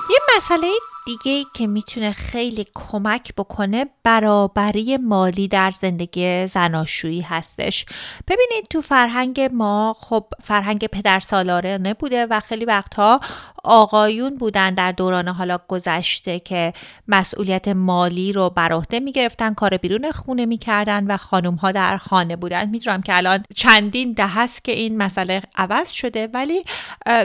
یه 0.09 0.19
مسئله 0.37 0.67
دیگه 1.05 1.45
که 1.55 1.67
می‌تونه 1.67 2.11
خیلی 2.11 2.65
کمک 2.75 3.33
بکنه 3.37 3.85
برابری 4.03 4.97
مالی 4.97 5.47
در 5.47 5.71
زندگی 5.71 6.47
زناشویی 6.47 7.21
هستش. 7.21 7.85
ببینید 8.27 8.65
تو 8.69 8.81
فرهنگ 8.81 9.49
ما 9.53 9.95
خب 9.99 10.25
فرهنگ 10.43 10.87
پدر 10.87 11.19
سالارانه 11.19 11.93
بوده 11.93 12.25
و 12.25 12.39
خیلی 12.39 12.65
وقتها 12.65 13.19
آقایون 13.65 14.37
بودن 14.37 14.73
در 14.73 14.91
دوران 14.91 15.27
حالا 15.27 15.59
گذشته 15.67 16.39
که 16.39 16.73
مسئولیت 17.07 17.67
مالی 17.67 18.33
رو 18.33 18.49
بر 18.49 18.73
عهده 18.73 18.99
می‌گرفتن 18.99 19.53
کار 19.53 19.77
بیرون 19.77 20.11
خونه 20.11 20.45
می‌کردن 20.45 21.07
و 21.07 21.17
خانم 21.17 21.55
ها 21.55 21.71
در 21.71 21.97
خانه 21.97 22.35
بودن. 22.35 22.69
می‌دونم 22.69 23.01
که 23.01 23.17
الان 23.17 23.43
چندین 23.55 24.13
ده 24.13 24.27
هست 24.27 24.63
که 24.63 24.71
این 24.71 24.97
مسئله 24.97 25.41
عوض 25.55 25.91
شده 25.91 26.27
ولی 26.27 26.63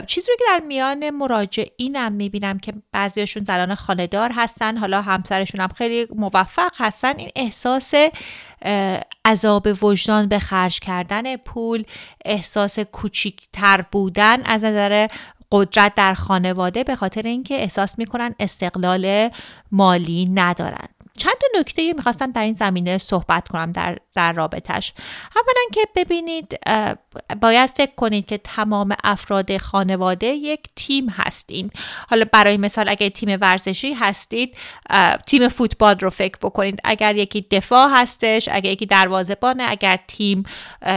چیزی 0.07 0.31
رو 0.31 0.35
که 0.39 0.43
در 0.47 0.65
میان 0.67 1.09
مراجعینم 1.09 2.11
می‌بینم 2.11 2.59
که 2.59 2.73
بعضیشون 2.91 3.43
زنان 3.43 3.75
خانهدار 3.75 4.31
هستن 4.35 4.77
حالا 4.77 5.01
همسرشون 5.01 5.61
هم 5.61 5.67
خیلی 5.67 6.07
موفق 6.15 6.71
هستن. 6.77 7.17
این 7.17 7.31
احساس 7.35 7.93
عذاب 9.25 9.67
وجدان 9.81 10.27
به 10.27 10.39
خرج 10.39 10.79
کردن 10.79 11.35
پول 11.37 11.83
احساس 12.25 12.79
کوچیکتر 12.79 13.85
بودن 13.91 14.43
از 14.45 14.63
نظر 14.63 15.07
قدرت 15.51 15.95
در 15.95 16.13
خانواده 16.13 16.83
به 16.83 16.95
خاطر 16.95 17.21
اینکه 17.21 17.55
احساس 17.61 17.99
می‌کنن 17.99 18.35
استقلال 18.39 19.29
مالی 19.71 20.25
ندارن. 20.33 20.87
چند 21.21 21.33
تا 21.33 21.59
نکته 21.59 21.93
می‌خواستم 21.93 22.31
در 22.31 22.41
این 22.41 22.53
زمینه 22.53 22.97
صحبت 22.97 23.47
کنم 23.47 23.71
در, 23.71 23.97
در 24.15 24.33
رابطش 24.33 24.93
اولا 25.35 25.61
که 25.73 25.81
ببینید 25.95 26.59
باید 27.41 27.69
فکر 27.69 27.95
کنید 27.95 28.25
که 28.25 28.37
تمام 28.37 28.95
افراد 29.03 29.57
خانواده 29.57 30.27
یک 30.27 30.59
تیم 30.75 31.09
هستین. 31.09 31.71
حالا 32.09 32.25
برای 32.33 32.57
مثال 32.57 32.89
اگر 32.89 33.09
تیم 33.09 33.37
ورزشی 33.41 33.93
هستید 33.93 34.57
تیم 35.25 35.47
فوتبال 35.47 35.95
رو 35.99 36.09
فکر 36.09 36.37
بکنید. 36.41 36.79
اگر 36.83 37.15
یکی 37.15 37.45
دفاع 37.51 37.89
هستش 37.93 38.49
اگر 38.51 38.71
یکی 38.71 38.85
دروازه‌بانه 38.85 39.63
اگر 39.67 39.99
تیم 40.07 40.43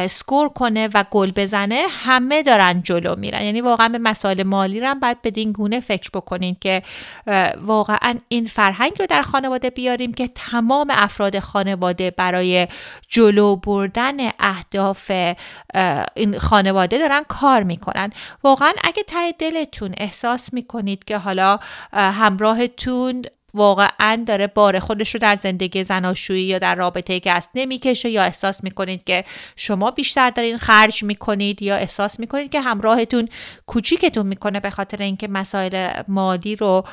سکور 0.06 0.48
کنه 0.48 0.88
و 0.94 1.04
گل 1.10 1.30
بزنه 1.30 1.86
همه 1.90 2.42
دارن 2.42 2.82
جلو 2.82 3.16
میرن. 3.16 3.42
یعنی 3.42 3.60
واقعا 3.60 3.88
به 3.88 3.98
مسائل 3.98 4.42
مالی 4.42 4.80
رو 4.80 4.94
باید 4.94 5.22
بدین 5.22 5.52
گونه 5.52 5.80
فکر 5.80 6.10
بکنید 6.14 6.58
که 6.58 6.82
واقعا 7.60 8.14
این 8.28 8.44
فرهنگ 8.44 8.92
رو 8.98 9.06
در 9.06 9.22
خانواده 9.22 9.70
بیاریم. 9.70 10.13
که 10.14 10.28
تمام 10.28 10.86
افراد 10.90 11.38
خانواده 11.38 12.10
برای 12.10 12.68
جلو 13.08 13.56
بردن 13.56 14.16
اهداف 14.38 15.10
این 16.14 16.38
خانواده 16.38 16.98
دارن 16.98 17.22
کار 17.28 17.62
می‌کنن. 17.62 18.12
واقعا 18.44 18.72
اگه 18.84 19.02
ته 19.02 19.32
دلتون 19.38 19.94
احساس 19.98 20.52
می‌کنید 20.52 21.04
که 21.04 21.18
حالا 21.18 21.58
همراهتون 21.92 23.22
واقعا 23.54 24.24
داره 24.26 24.46
بار 24.46 24.78
خودش 24.78 25.14
رو 25.14 25.20
در 25.20 25.36
زندگی 25.36 25.84
زناشویی 25.84 26.44
یا 26.44 26.58
در 26.58 26.74
رابطه 26.74 27.20
که 27.20 27.32
است 27.32 27.50
نمی‌کشه 27.54 28.08
یا 28.08 28.22
احساس 28.22 28.64
می‌کنید 28.64 29.04
که 29.04 29.24
شما 29.56 29.90
بیشتر 29.90 30.30
دارین 30.30 30.58
خرج 30.58 31.04
می‌کنید 31.04 31.62
یا 31.62 31.76
احساس 31.76 32.20
می‌کنید 32.20 32.52
که 32.52 32.60
همراهتون 32.60 33.28
کوچیکتون 33.66 34.26
می‌کنه 34.26 34.60
به 34.60 34.70
خاطر 34.70 35.02
اینکه 35.02 35.28
مسائل 35.28 36.02
مالی 36.08 36.56
رو 36.56 36.84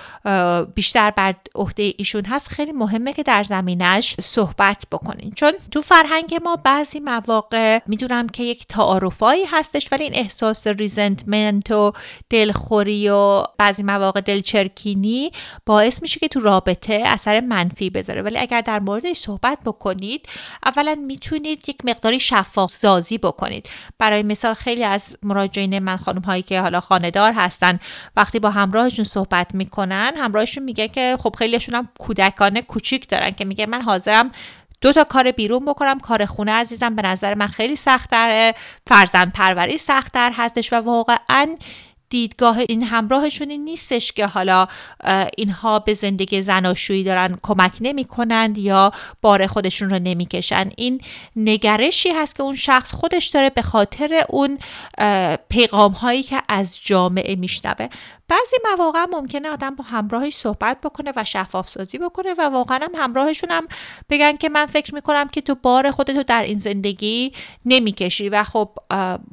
بیشتر 0.75 1.11
بر 1.11 1.35
عهده 1.55 1.93
ایشون 1.97 2.25
هست 2.25 2.47
خیلی 2.47 2.71
مهمه 2.71 3.13
که 3.13 3.23
در 3.23 3.43
زمینش 3.43 4.15
صحبت 4.21 4.83
بکنین. 4.91 5.31
چون 5.35 5.51
تو 5.71 5.81
فرهنگ 5.81 6.39
ما 6.43 6.55
بعضی 6.55 6.99
مواقع 6.99 7.79
می‌دونم 7.87 8.29
که 8.29 8.43
یک 8.43 8.65
تعارفایی 8.67 9.45
هستش 9.45 9.91
ولی 9.91 10.03
این 10.03 10.15
احساس 10.15 10.67
ریزنتمنت 10.67 11.71
و 11.71 11.91
دلخوری 12.29 13.09
و 13.09 13.43
بعضی 13.57 13.83
مواقع 13.83 14.21
دلچرکینی 14.21 15.31
باعث 15.65 16.01
میشه 16.01 16.19
که 16.19 16.27
تو 16.27 16.39
رابطه 16.51 17.03
اثر 17.05 17.39
منفی 17.39 17.89
بذاره. 17.89 18.21
ولی 18.21 18.37
اگر 18.37 18.61
در 18.61 18.79
موردش 18.79 19.17
صحبت 19.17 19.57
بکنید 19.65 20.25
اولا 20.65 20.95
می‌تونید 21.07 21.69
یک 21.69 21.85
مقداری 21.85 22.19
شفاف 22.19 22.73
سازی 22.73 23.17
بکنید. 23.17 23.69
برای 23.97 24.23
مثال 24.23 24.53
خیلی 24.53 24.83
از 24.83 25.17
مراجعین 25.23 25.79
من 25.79 25.97
خانم 25.97 26.21
هایی 26.21 26.41
که 26.41 26.61
حالا 26.61 26.79
خاندار 26.79 27.33
هستن 27.33 27.79
وقتی 28.15 28.39
با 28.39 28.49
همراهشون 28.49 29.05
صحبت 29.05 29.55
می‌کنن 29.55 30.13
همراهشون 30.17 30.63
میگه 30.63 30.87
که 30.87 31.17
خب 31.19 31.35
خیلیشون 31.37 31.75
هم 31.75 31.89
کودکانه 31.99 32.61
کوچیک 32.61 33.09
دارن 33.09 33.31
که 33.31 33.45
میگه 33.45 33.65
من 33.65 33.81
حاضرم 33.81 34.31
دو 34.81 34.93
تا 34.93 35.03
کار 35.03 35.31
بیرون 35.31 35.65
بکنم 35.65 35.99
کار 35.99 36.25
خونه 36.25 36.51
عزیزم. 36.51 36.95
به 36.95 37.01
نظر 37.01 37.33
من 37.33 37.47
خیلی 37.47 37.75
سختره 37.75 38.55
فرزند 38.87 39.33
پروری 39.33 39.77
سختتر 39.77 40.31
هستش 40.35 40.73
و 40.73 40.75
واقعا 40.75 41.55
دیدگاه 42.11 42.57
این 42.69 42.83
همراهشون 42.83 43.51
نیستش 43.51 44.11
که 44.11 44.25
حالا 44.25 44.67
اینها 45.37 45.79
به 45.79 45.93
زندگی 45.93 46.41
زناشویی 46.41 47.03
دارن 47.03 47.37
کمک 47.41 47.71
نمی 47.81 48.05
کنند 48.05 48.57
یا 48.57 48.91
بار 49.21 49.47
خودشون 49.47 49.89
رو 49.89 49.99
نمی‌کشن. 49.99 50.69
این 50.77 51.01
نگرشی 51.35 52.09
هست 52.09 52.35
که 52.35 52.43
اون 52.43 52.55
شخص 52.55 52.93
خودش 52.93 53.27
داره 53.27 53.49
به 53.49 53.61
خاطر 53.61 54.23
اون 54.29 54.59
پیغام 55.49 55.91
هایی 55.91 56.23
که 56.23 56.41
از 56.49 56.79
جامعه 56.83 57.35
میشنوه. 57.35 57.87
بعضی 58.31 58.57
مواقع 58.71 59.05
ممکنه 59.11 59.49
آدم 59.49 59.75
با 59.75 59.83
همراهش 59.83 60.35
صحبت 60.35 60.81
بکنه 60.81 61.13
و 61.15 61.23
شفاف 61.23 61.67
سازی 61.67 61.97
بکنه 61.97 62.33
و 62.37 62.41
واقعا 62.41 62.79
هم 62.81 63.03
همراهشون 63.03 63.51
هم 63.51 63.67
بگن 64.09 64.37
که 64.37 64.49
من 64.49 64.65
فکر 64.65 64.95
می‌کنم 64.95 65.27
که 65.27 65.41
تو 65.41 65.55
بار 65.55 65.91
خودتو 65.91 66.23
در 66.23 66.43
این 66.43 66.59
زندگی 66.59 67.31
نمی‌کشی. 67.65 68.29
و 68.29 68.43
خب 68.43 68.69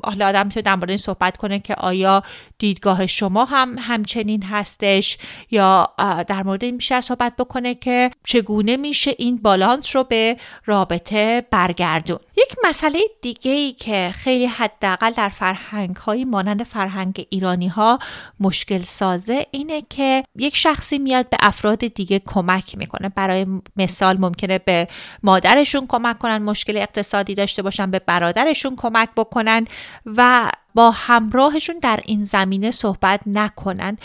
حالا 0.04 0.28
آدم 0.28 0.46
می‌تونه 0.46 0.62
در 0.62 0.74
مورد 0.74 0.90
این 0.90 0.98
صحبت 0.98 1.36
کنه 1.36 1.58
که 1.58 1.74
آیا 1.74 2.22
دیدگاه 2.58 3.06
شما 3.06 3.44
هم 3.44 3.76
همچنین 3.78 4.42
هستش 4.42 5.18
یا 5.50 5.88
در 6.28 6.42
مورد 6.42 6.64
این 6.64 6.76
بیشتر 6.76 7.00
صحبت 7.00 7.36
بکنه 7.36 7.74
که 7.74 8.10
چگونه 8.24 8.76
میشه 8.76 9.14
این 9.18 9.36
بالانس 9.36 9.96
رو 9.96 10.04
به 10.04 10.36
رابطه 10.66 11.46
برگردون. 11.50 12.18
یک 12.38 12.56
مسئله 12.64 13.00
دیگه 13.22 13.50
ای 13.50 13.72
که 13.72 14.10
خیلی 14.14 14.46
حداقل 14.46 15.10
در 15.10 15.28
فرهنگ 15.28 15.96
های 15.96 16.24
مانند 16.24 16.62
فرهنگ 16.62 17.26
ایرانی 17.30 17.68
ها 17.68 17.98
مشکل 18.40 18.82
سازه 18.82 19.46
اینه 19.50 19.82
که 19.90 20.24
یک 20.36 20.56
شخصی 20.56 20.98
میاد 20.98 21.28
به 21.28 21.36
افراد 21.40 21.78
دیگه 21.78 22.18
کمک 22.18 22.78
می‌کنه. 22.78 23.08
برای 23.08 23.46
مثال 23.76 24.18
ممکنه 24.18 24.58
به 24.58 24.88
مادرشون 25.22 25.86
کمک 25.86 26.18
کنن 26.18 26.38
مشکل 26.42 26.76
اقتصادی 26.76 27.34
داشته 27.34 27.62
باشن 27.62 27.90
به 27.90 27.98
برادرشون 27.98 28.76
کمک 28.76 29.08
بکنن 29.16 29.66
و 30.06 30.50
با 30.78 30.90
همراهشون 30.90 31.78
در 31.78 32.00
این 32.04 32.24
زمینه 32.24 32.70
صحبت 32.70 33.20
نکنن 33.26 33.98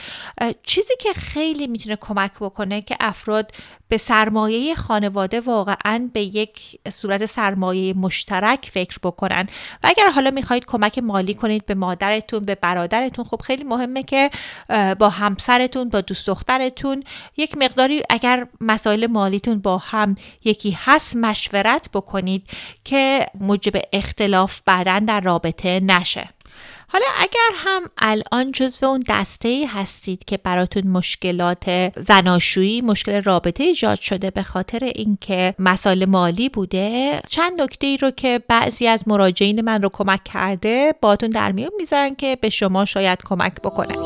چیزی 0.64 0.94
که 1.00 1.14
خیلی 1.14 1.68
می‌تونه 1.68 1.96
کمک 1.96 2.32
بکنه 2.40 2.82
که 2.82 2.98
افراد 3.00 3.52
به 3.88 3.98
سرمایه 3.98 4.76
خانواده 4.76 5.42
واقعا 5.42 6.10
به 6.14 6.22
یک 6.22 6.80
صورت 6.90 7.26
سرمایه 7.26 7.94
مشترک 7.94 8.70
فکر 8.74 8.98
بکنن. 9.04 9.48
و 9.84 9.88
اگر 9.88 10.10
حالا 10.10 10.32
می‌خواهید 10.32 10.66
کمک 10.66 11.00
مالی 11.00 11.34
کنید 11.34 11.66
به 11.66 11.76
مادرتون 11.76 12.46
به 12.46 12.56
برادرتون 12.56 13.26
خب 13.26 13.42
خیلی 13.42 13.64
مهمه 13.64 14.04
که 14.04 14.30
با 15.00 15.10
همسرتون 15.10 15.90
با 15.90 16.02
دوست 16.02 16.28
دخترتون 16.28 17.04
یک 17.38 17.58
مقداری 17.58 18.04
اگر 18.10 18.48
مسائل 18.62 19.08
مالیتون 19.08 19.60
با 19.60 19.78
هم 19.78 20.16
یکی 20.44 20.78
هست 20.86 21.16
مشورت 21.16 21.90
بکنید 21.94 22.50
که 22.84 23.26
موجب 23.40 23.82
اختلاف 23.94 24.62
بعدا 24.66 25.00
در 25.00 25.22
رابطه 25.22 25.80
نشه. 25.80 26.33
حالا 26.94 27.06
اگر 27.18 27.50
هم 27.56 27.82
الان 27.98 28.52
جزو 28.52 28.86
اون 28.86 29.04
دسته 29.10 29.48
ای 29.48 29.66
هستید 29.66 30.26
که 30.26 30.38
براتون 30.38 30.88
مشکلات 30.88 31.92
زناشویی 31.98 32.82
مشکل 32.82 33.24
رابطه 33.24 33.64
ایجاد 33.64 34.00
شده 34.00 34.32
به 34.32 34.44
خاطر 34.44 34.84
اینکه 34.96 35.56
مسائل 35.60 36.06
مالی 36.06 36.50
بوده 36.50 37.22
چند 37.30 37.62
نکته 37.62 37.88
ای 37.88 37.98
رو 37.98 38.12
که 38.12 38.42
بعضی 38.48 38.88
از 38.88 39.08
مراجعین 39.08 39.62
من 39.62 39.82
رو 39.82 39.90
کمک 39.94 40.24
کرده 40.24 40.96
باتون 41.02 41.30
در 41.30 41.52
میون 41.52 41.72
می‌ذارن 41.78 42.16
که 42.16 42.38
به 42.42 42.50
شما 42.50 42.86
شاید 42.86 43.20
کمک 43.26 43.54
بکنه. 43.54 43.98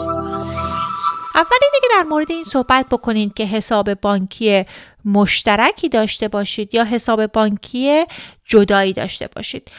اول 1.35 1.57
اینه 1.61 1.81
که 1.81 1.87
در 1.97 2.03
مورد 2.03 2.31
این 2.31 2.43
صحبت 2.43 2.85
بکنید 2.91 3.33
که 3.33 3.43
حساب 3.43 3.93
بانکی 3.93 4.65
مشترکی 5.07 5.89
داشته 5.89 6.27
باشید 6.27 6.75
یا 6.75 6.83
حساب 6.83 7.25
بانکی 7.25 8.03
جدایی 8.45 8.93
داشته 8.93 9.29
باشید. 9.35 9.71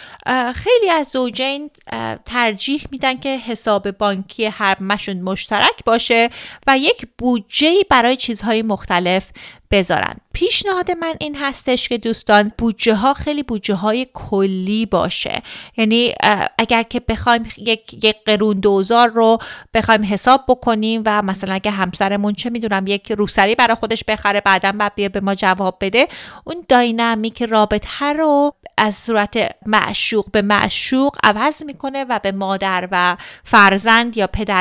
خیلی 0.54 0.90
از 0.90 1.08
زوجین 1.08 1.70
ترجیح 2.24 2.84
میدن 2.90 3.18
که 3.18 3.38
حساب 3.38 3.90
بانکی 3.90 4.44
هر 4.44 4.82
مشون 4.82 5.20
مشترک 5.20 5.84
باشه 5.86 6.30
و 6.66 6.78
یک 6.78 7.06
بودجه 7.18 7.72
برای 7.90 8.16
چیزهای 8.16 8.62
مختلف 8.62 9.30
بذارن. 9.70 10.16
پیشنهاد 10.32 10.90
من 10.90 11.14
این 11.20 11.36
هستش 11.36 11.88
که 11.88 11.98
دوستان 11.98 12.52
بودجه 12.58 12.94
ها 12.94 13.14
خیلی 13.14 13.42
بودجه 13.42 13.74
های 13.74 14.06
کلی 14.14 14.86
باشه. 14.86 15.42
یعنی 15.76 16.14
اگر 16.58 16.82
که 16.82 17.00
بخوایم 17.00 17.52
یک, 17.56 18.04
یک 18.04 18.16
قرون 18.26 18.60
دوزار 18.60 19.08
رو 19.08 19.38
بخوایم 19.74 20.04
حساب 20.04 20.44
بکنیم 20.48 21.02
و 21.06 21.22
مثلا 21.22 21.54
اگه 21.54 21.70
همسرمون 21.70 22.32
چه 22.32 22.50
می‌دونم 22.50 22.86
یک 22.86 23.12
روسری 23.12 23.54
برای 23.54 23.74
خودش 23.74 24.04
بخره 24.08 24.40
بعدا 24.40 24.72
بعد 24.72 24.94
بیا 24.94 25.08
به 25.20 25.24
ما 25.24 25.34
جواب 25.34 25.78
بده. 25.80 26.08
اون 26.44 26.64
داینامیک 26.68 27.42
رابطه 27.42 28.12
رو 28.12 28.52
از 28.76 28.96
صورت 28.96 29.56
معشوق 29.66 30.30
به 30.30 30.42
معشوق 30.42 31.16
عوض 31.22 31.62
می‌کنه 31.62 32.04
و 32.08 32.20
به 32.22 32.32
مادر 32.32 32.88
و 32.92 33.16
فرزند 33.44 34.16
یا 34.16 34.26
پدر 34.26 34.60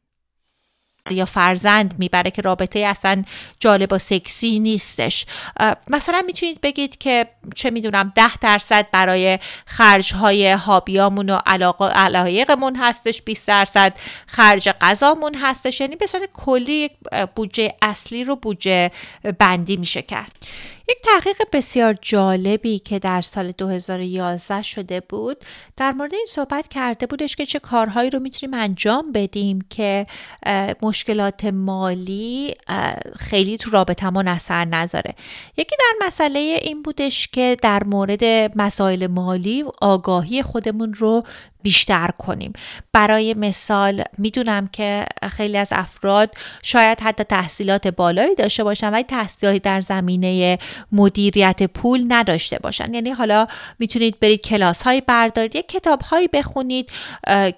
یا 1.11 1.25
فرزند 1.25 1.93
می‌بره 1.97 2.31
که 2.31 2.41
رابطه 2.41 2.79
اصلا 2.79 3.23
جالب 3.59 3.93
و 3.93 3.97
سکسی 3.97 4.59
نیستش. 4.59 5.25
مثلا 5.87 6.23
می‌تونید 6.25 6.61
بگید 6.61 6.97
که 6.97 7.27
چه 7.55 7.69
می‌دونم 7.69 8.13
ده 8.15 8.37
درصد 8.37 8.87
برای 8.91 9.39
خرج 9.65 10.13
های 10.13 10.51
هابیامون 10.51 11.29
و 11.29 11.39
علایقمون 11.95 12.75
هستش 12.75 13.21
20 13.21 13.47
درصد 13.47 13.93
خرج 14.27 14.69
غذامون 14.69 15.35
هستش. 15.35 15.81
یعنی 15.81 15.95
به 15.95 16.07
صورت 16.07 16.29
کلی 16.33 16.89
بودجه 17.35 17.73
اصلی 17.81 18.23
رو 18.23 18.35
بودجه 18.35 18.91
بندی 19.39 19.77
میشه 19.77 20.01
کرد. 20.01 20.31
یک 20.91 20.97
تحقیق 21.03 21.41
بسیار 21.53 21.95
جالبی 22.01 22.79
که 22.79 22.99
در 22.99 23.21
سال 23.21 23.51
2011 23.51 24.61
شده 24.61 24.99
بود. 24.99 25.37
در 25.77 25.91
مورد 25.91 26.13
این 26.13 26.25
صحبت 26.29 26.67
کرده 26.67 27.07
بودش 27.07 27.35
که 27.35 27.45
چه 27.45 27.59
کارهایی 27.59 28.09
رو 28.09 28.19
می‌تونیم 28.19 28.53
انجام 28.53 29.11
بدیم 29.11 29.65
که 29.69 30.07
مشکلات 30.81 31.45
مالی 31.45 32.53
خیلی 33.19 33.57
تو 33.57 33.71
رابطمون 33.71 34.27
اثر 34.27 34.65
نذاره. 34.65 35.15
یکی 35.57 35.75
در 35.79 36.07
مسئله 36.07 36.39
این 36.39 36.81
بودش 36.81 37.27
که 37.27 37.57
در 37.61 37.83
مورد 37.83 38.23
مسائل 38.57 39.07
مالی 39.07 39.63
آگاهی 39.81 40.41
خودمون 40.43 40.93
رو 40.93 41.23
بیشتر 41.63 42.09
کنیم. 42.17 42.53
برای 42.93 43.33
مثال 43.33 44.03
می‌دونم 44.17 44.67
که 44.67 45.05
خیلی 45.31 45.57
از 45.57 45.69
افراد 45.71 46.29
شاید 46.63 47.01
حتی 47.01 47.23
تحصیلات 47.23 47.87
بالایی 47.87 48.35
داشته 48.35 48.63
باشن 48.63 48.93
ولی 48.93 49.03
تحصیلاتی 49.03 49.59
در 49.59 49.81
زمینه 49.81 50.59
مدیریت 50.91 51.63
پول 51.63 52.05
نداشته 52.07 52.59
باشن. 52.59 52.93
یعنی 52.93 53.09
حالا 53.09 53.47
می‌تونید 53.79 54.19
برید 54.19 54.41
کلاس 54.41 54.83
های 54.83 55.01
بردارید 55.01 55.55
یک 55.55 55.67
کتاب 55.67 56.01
هایی 56.01 56.27
بخونید 56.27 56.91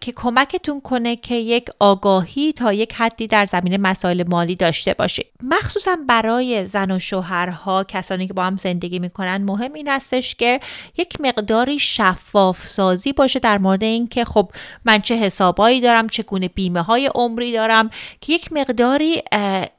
که 0.01 0.11
کمکتون 0.15 0.81
کنه 0.81 1.15
که 1.15 1.35
یک 1.35 1.69
آگاهی 1.79 2.53
تا 2.53 2.73
یک 2.73 2.93
حدی 2.93 3.27
در 3.27 3.45
زمینه 3.45 3.77
مسائل 3.77 4.23
مالی 4.27 4.55
داشته 4.55 4.93
باشید. 4.93 5.27
مخصوصا 5.43 5.97
برای 6.07 6.65
زن 6.65 6.91
و 6.91 6.99
شوهرها 6.99 7.83
کسانی 7.83 8.27
که 8.27 8.33
با 8.33 8.43
هم 8.43 8.57
زندگی 8.57 8.99
می‌کنن 8.99 9.43
مهم 9.43 9.73
این 9.73 9.87
هستش 9.87 10.35
که 10.35 10.59
یک 10.97 11.21
مقداری 11.21 11.79
شفاف 11.79 12.67
سازی 12.67 13.13
باشه 13.13 13.39
در 13.39 13.57
مورد 13.57 13.83
اینکه 13.93 14.25
خب 14.25 14.51
من 14.85 15.01
چه 15.01 15.15
حسابایی 15.15 15.81
دارم 15.81 16.07
چگونه 16.07 16.47
بیمه 16.47 16.81
های 16.81 17.09
عمری 17.15 17.53
دارم 17.53 17.89
که 18.21 18.33
یک 18.33 18.53
مقداری 18.53 19.21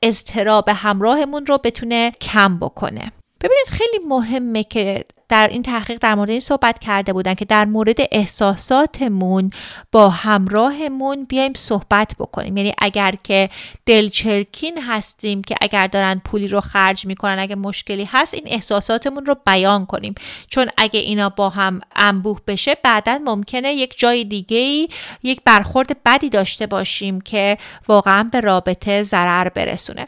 اضطراب 0.03 0.69
همراهمون 0.69 1.47
رو 1.47 1.59
بتونه 1.59 2.13
کم 2.21 2.59
بکنه. 2.59 3.13
ببینید 3.41 3.67
خیلی 3.69 3.99
مهمه 4.09 4.65
که 4.65 5.05
در 5.29 5.49
این 5.49 5.63
تحقیق 5.63 5.99
در 5.99 6.15
مورد 6.15 6.31
این 6.31 6.41
صحبت 6.41 6.79
کرده 6.79 7.13
بودن 7.13 7.35
که 7.35 7.45
در 7.45 7.65
مورد 7.65 7.97
احساساتمون 8.13 9.51
با 9.93 10.09
همراهمون 10.09 11.25
بیایم 11.25 11.53
صحبت 11.57 12.15
بکنیم. 12.19 12.57
یعنی 12.57 12.73
اگر 12.79 13.15
که 13.23 13.51
دلچرکین 13.87 14.79
هستیم 14.83 15.43
که 15.43 15.55
اگر 15.61 15.87
دارن 15.87 16.23
پولی 16.25 16.49
رو 16.49 16.61
خرج 16.61 17.07
می‌کنن 17.07 17.39
اگه 17.39 17.55
مشکلی 17.55 18.05
هست 18.05 18.35
این 18.35 18.45
احساساتمون 18.47 19.27
رو 19.27 19.37
بیان 19.47 19.87
کنیم. 19.87 20.15
چون 20.51 20.71
اگه 20.77 21.01
اینا 21.01 21.29
با 21.29 21.49
هم 21.49 21.81
انبوه 21.97 22.41
بشه 22.47 22.77
بعدا 22.83 23.19
ممکنه 23.25 23.75
یک 23.75 23.99
جای 23.99 24.25
دیگه 24.25 24.57
ای 24.57 24.89
یک 25.23 25.41
برخورد 25.45 25.97
بدی 26.05 26.31
داشته 26.31 26.67
باشیم 26.67 27.21
که 27.21 27.59
واقعا 27.89 28.29
به 28.33 28.41
رابطه 28.41 29.03
ضرر 29.03 29.49
برسونه. 29.49 30.01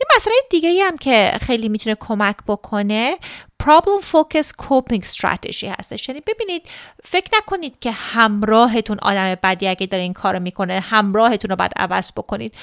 یه 0.00 0.06
مسئله 0.16 0.34
دیگه 0.50 0.84
هم 0.84 0.96
که 0.98 1.32
خیلی 1.40 1.68
می‌تونه 1.68 1.96
کمک 2.00 2.36
بکنه 2.46 3.16
problem 3.62 4.02
focus 4.02 4.52
coping 4.66 5.02
strategy 5.04 5.64
هستش. 5.78 6.08
یعنی 6.08 6.22
ببینید 6.26 6.62
فکر 7.04 7.30
نکنید 7.36 7.78
که 7.78 7.90
همراهتون 7.90 8.98
آدم 9.02 9.34
بدی 9.42 9.68
اگه 9.68 9.86
داره 9.86 10.02
این 10.02 10.12
کارو 10.12 10.40
می‌کنه 10.40 10.80
همراهتون 10.80 11.50
رو 11.50 11.56
باید 11.56 11.72
عوض 11.76 12.12
بکنید. 12.16 12.54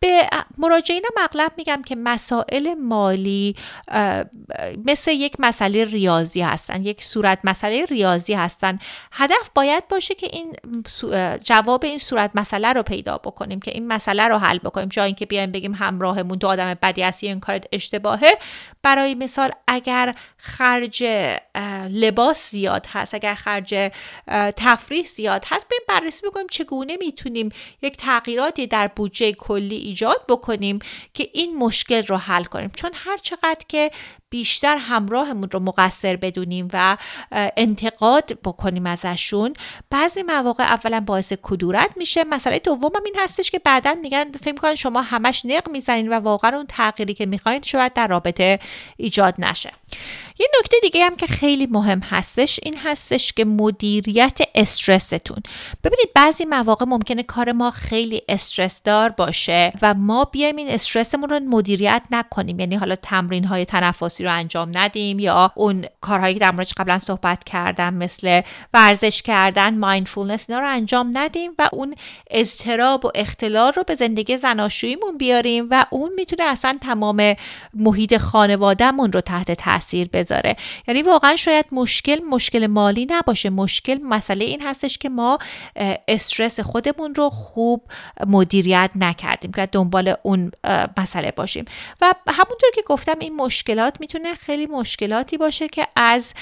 به 0.00 0.28
مراجعین 0.58 1.04
اغلب 1.16 1.52
میگم 1.56 1.82
که 1.86 1.96
مسائل 1.96 2.74
مالی 2.74 3.56
مثل 4.84 5.10
یک 5.10 5.36
مسئله 5.38 5.84
ریاضی 5.84 6.40
هستن 6.40 6.82
یک 6.84 7.02
صورت 7.04 7.40
مسئله 7.44 7.84
ریاضی 7.84 8.34
هستن. 8.34 8.78
هدف 9.12 9.50
باید 9.54 9.88
باشه 9.88 10.14
که 10.14 10.26
این 10.32 10.56
جواب 11.44 11.84
این 11.84 11.98
صورت 11.98 12.30
مسئله 12.34 12.72
رو 12.72 12.82
پیدا 12.82 13.18
بکنیم 13.18 13.60
که 13.60 13.70
این 13.70 13.86
مسئله 13.86 14.28
رو 14.28 14.38
حل 14.38 14.58
بکنیم. 14.58 14.88
جای 14.88 15.06
اینکه 15.06 15.26
بیایم 15.26 15.52
بگیم 15.52 15.74
همراهمون 15.74 16.38
دو 16.38 16.48
آدم 16.48 16.74
بدی 16.82 17.02
هستی 17.02 17.26
این 17.26 17.40
کار 17.40 17.60
اشتباهه. 17.72 18.30
برای 18.82 19.14
مثال 19.14 19.50
اگر 19.66 20.14
خرج 20.38 21.04
لباس 21.90 22.50
زیاد 22.50 22.86
هست. 22.88 23.14
اگر 23.14 23.34
خرج 23.34 23.90
تفریح 24.56 25.06
زیاد 25.06 25.44
هست 25.48 25.66
بریم 25.68 25.80
بررسی 25.88 26.26
بکنیم 26.26 26.46
چگونه 26.50 26.96
می‌تونیم 26.96 27.48
یک 27.82 27.96
تغییراتی 27.96 28.66
در 28.66 28.88
بودجه 28.88 29.32
کلی 29.32 29.76
ایجاد 29.76 30.24
بکنیم 30.28 30.78
که 31.14 31.30
این 31.32 31.56
مشکل 31.56 32.06
رو 32.06 32.16
حل 32.16 32.44
کنیم. 32.44 32.70
چون 32.76 32.90
هر 32.94 33.16
چقدر 33.16 33.64
که 33.68 33.90
بیشتر 34.30 34.76
همراهمون 34.76 35.50
رو 35.50 35.60
مقصر 35.60 36.16
بدونیم 36.16 36.68
و 36.72 36.96
انتقاد 37.32 38.38
بکنیم 38.44 38.86
ازشون. 38.86 39.54
بعضی 39.90 40.22
مواقع 40.22 40.64
اولا 40.64 41.00
باعث 41.00 41.32
کدورت 41.42 41.90
میشه. 41.96 42.24
مسئله 42.24 42.58
دوم 42.58 42.90
هم 42.96 43.04
این 43.04 43.16
هستش 43.18 43.50
که 43.50 43.58
بعدا 43.58 43.94
میگن 43.94 44.32
فکر 44.32 44.52
می‌کنن 44.52 44.74
شما 44.74 45.02
همش 45.02 45.46
نق 45.46 45.70
می‌زنین 45.70 46.08
و 46.08 46.14
واقعا 46.14 46.56
اون 46.56 46.66
تغییری 46.66 47.14
که 47.14 47.26
می‌خواین 47.26 47.62
شاید 47.62 47.92
در 47.92 48.06
رابطه 48.06 48.58
ایجاد 48.96 49.34
نشه. 49.38 49.70
یه 50.40 50.48
نکته 50.60 50.76
دیگه 50.82 51.04
هم 51.04 51.16
که 51.16 51.26
خیلی 51.26 51.66
مهم 51.66 52.00
هستش 52.00 52.60
این 52.62 52.76
هستش 52.84 53.32
که 53.32 53.44
مدیریت 53.44 54.38
استرستون. 54.54 55.38
ببینید 55.84 56.08
بعضی 56.14 56.44
مواقع 56.44 56.86
ممکنه 56.86 57.22
کار 57.22 57.52
ما 57.52 57.70
خیلی 57.70 58.22
استرس 58.28 58.82
دار 58.82 59.10
باشه 59.10 59.72
و 59.82 59.94
ما 59.94 60.24
بیایم 60.24 60.56
این 60.56 60.68
استرسمون 60.68 61.28
رو 61.28 61.40
مدیریت 61.40 62.02
نکنیم. 62.10 62.60
یعنی 62.60 62.76
حالا 62.76 62.96
تمرین 62.96 63.44
های 63.44 63.64
رو 64.24 64.32
انجام 64.32 64.70
ندیم 64.74 65.18
یا 65.18 65.52
اون 65.54 65.84
کارهایی 66.00 66.34
که 66.34 66.40
در 66.40 66.50
موردش 66.50 66.72
قبلا 66.76 66.98
صحبت 66.98 67.44
کردم 67.44 67.94
مثل 67.94 68.40
ورزش 68.74 69.22
کردن 69.22 69.78
مایندفولنس 69.78 70.44
اینا 70.48 70.60
رو 70.60 70.68
انجام 70.68 71.10
ندیم 71.14 71.50
و 71.58 71.68
اون 71.72 71.94
اضطراب 72.30 73.04
و 73.04 73.10
اختلال 73.14 73.72
رو 73.72 73.82
به 73.82 73.94
زندگی 73.94 74.36
زناشوییمون 74.36 75.18
بیاریم 75.18 75.66
و 75.70 75.84
اون 75.90 76.10
می‌تونه 76.16 76.44
اصلا 76.44 76.78
تمام 76.82 77.34
محیط 77.74 78.16
خانوادهمون 78.16 79.12
رو 79.12 79.20
تحت 79.20 79.52
تاثیر 79.52 80.08
بذاره. 80.12 80.56
یعنی 80.88 81.02
واقعا 81.02 81.36
شاید 81.36 81.66
مشکل 81.72 82.20
مشکل 82.30 82.66
مالی 82.66 83.06
نباشه. 83.10 83.50
مشکل 83.50 83.98
مسئله 84.02 84.44
این 84.44 84.62
هستش 84.62 84.98
که 84.98 85.08
ما 85.08 85.38
استرس 86.08 86.60
خودمون 86.60 87.14
رو 87.14 87.30
خوب 87.30 87.82
مدیریت 88.26 88.90
نکردیم 88.96 89.52
که 89.52 89.66
دنبال 89.66 90.14
اون 90.22 90.52
مسئله 90.98 91.30
باشیم. 91.30 91.64
و 92.00 92.14
همونطور 92.28 92.70
که 92.74 92.82
گفتم 92.86 93.18
این 93.18 93.36
مشکلات 93.36 94.00
می‌تونه 94.08 94.34
خیلی 94.34 94.66
مشکلاتی 94.66 95.36
باشه 95.36 95.68
که 95.68 95.86
از 95.96 96.32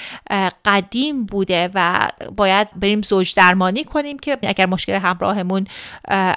قدیم 0.65 1.25
بوده 1.25 1.71
و 1.75 2.09
باید 2.37 2.69
بریم 2.77 3.03
زوج 3.03 3.35
درمانی 3.35 3.85
کنیم 3.85 4.19
که 4.19 4.39
اگر 4.43 4.67
مشکل 4.67 4.93
همراهمون 4.93 5.67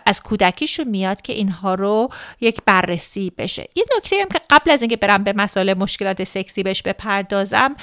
از 0.06 0.24
کودکیشون 0.24 0.88
میاد 0.88 1.22
که 1.22 1.34
اینها 1.34 1.76
رو 1.76 2.10
یک 2.42 2.62
بررسی 2.66 3.32
بشه. 3.38 3.68
یه 3.76 3.84
نکته 3.98 4.16
هم 4.22 4.28
که 4.28 4.42
قبل 4.50 4.72
از 4.72 4.82
اینکه 4.82 4.98
برم 4.98 5.24
به 5.24 5.34
مسائل 5.34 5.74
مشکلات 5.74 6.24
سکسی 6.24 6.64
بهش 6.64 6.82
بپردازم 6.82 7.76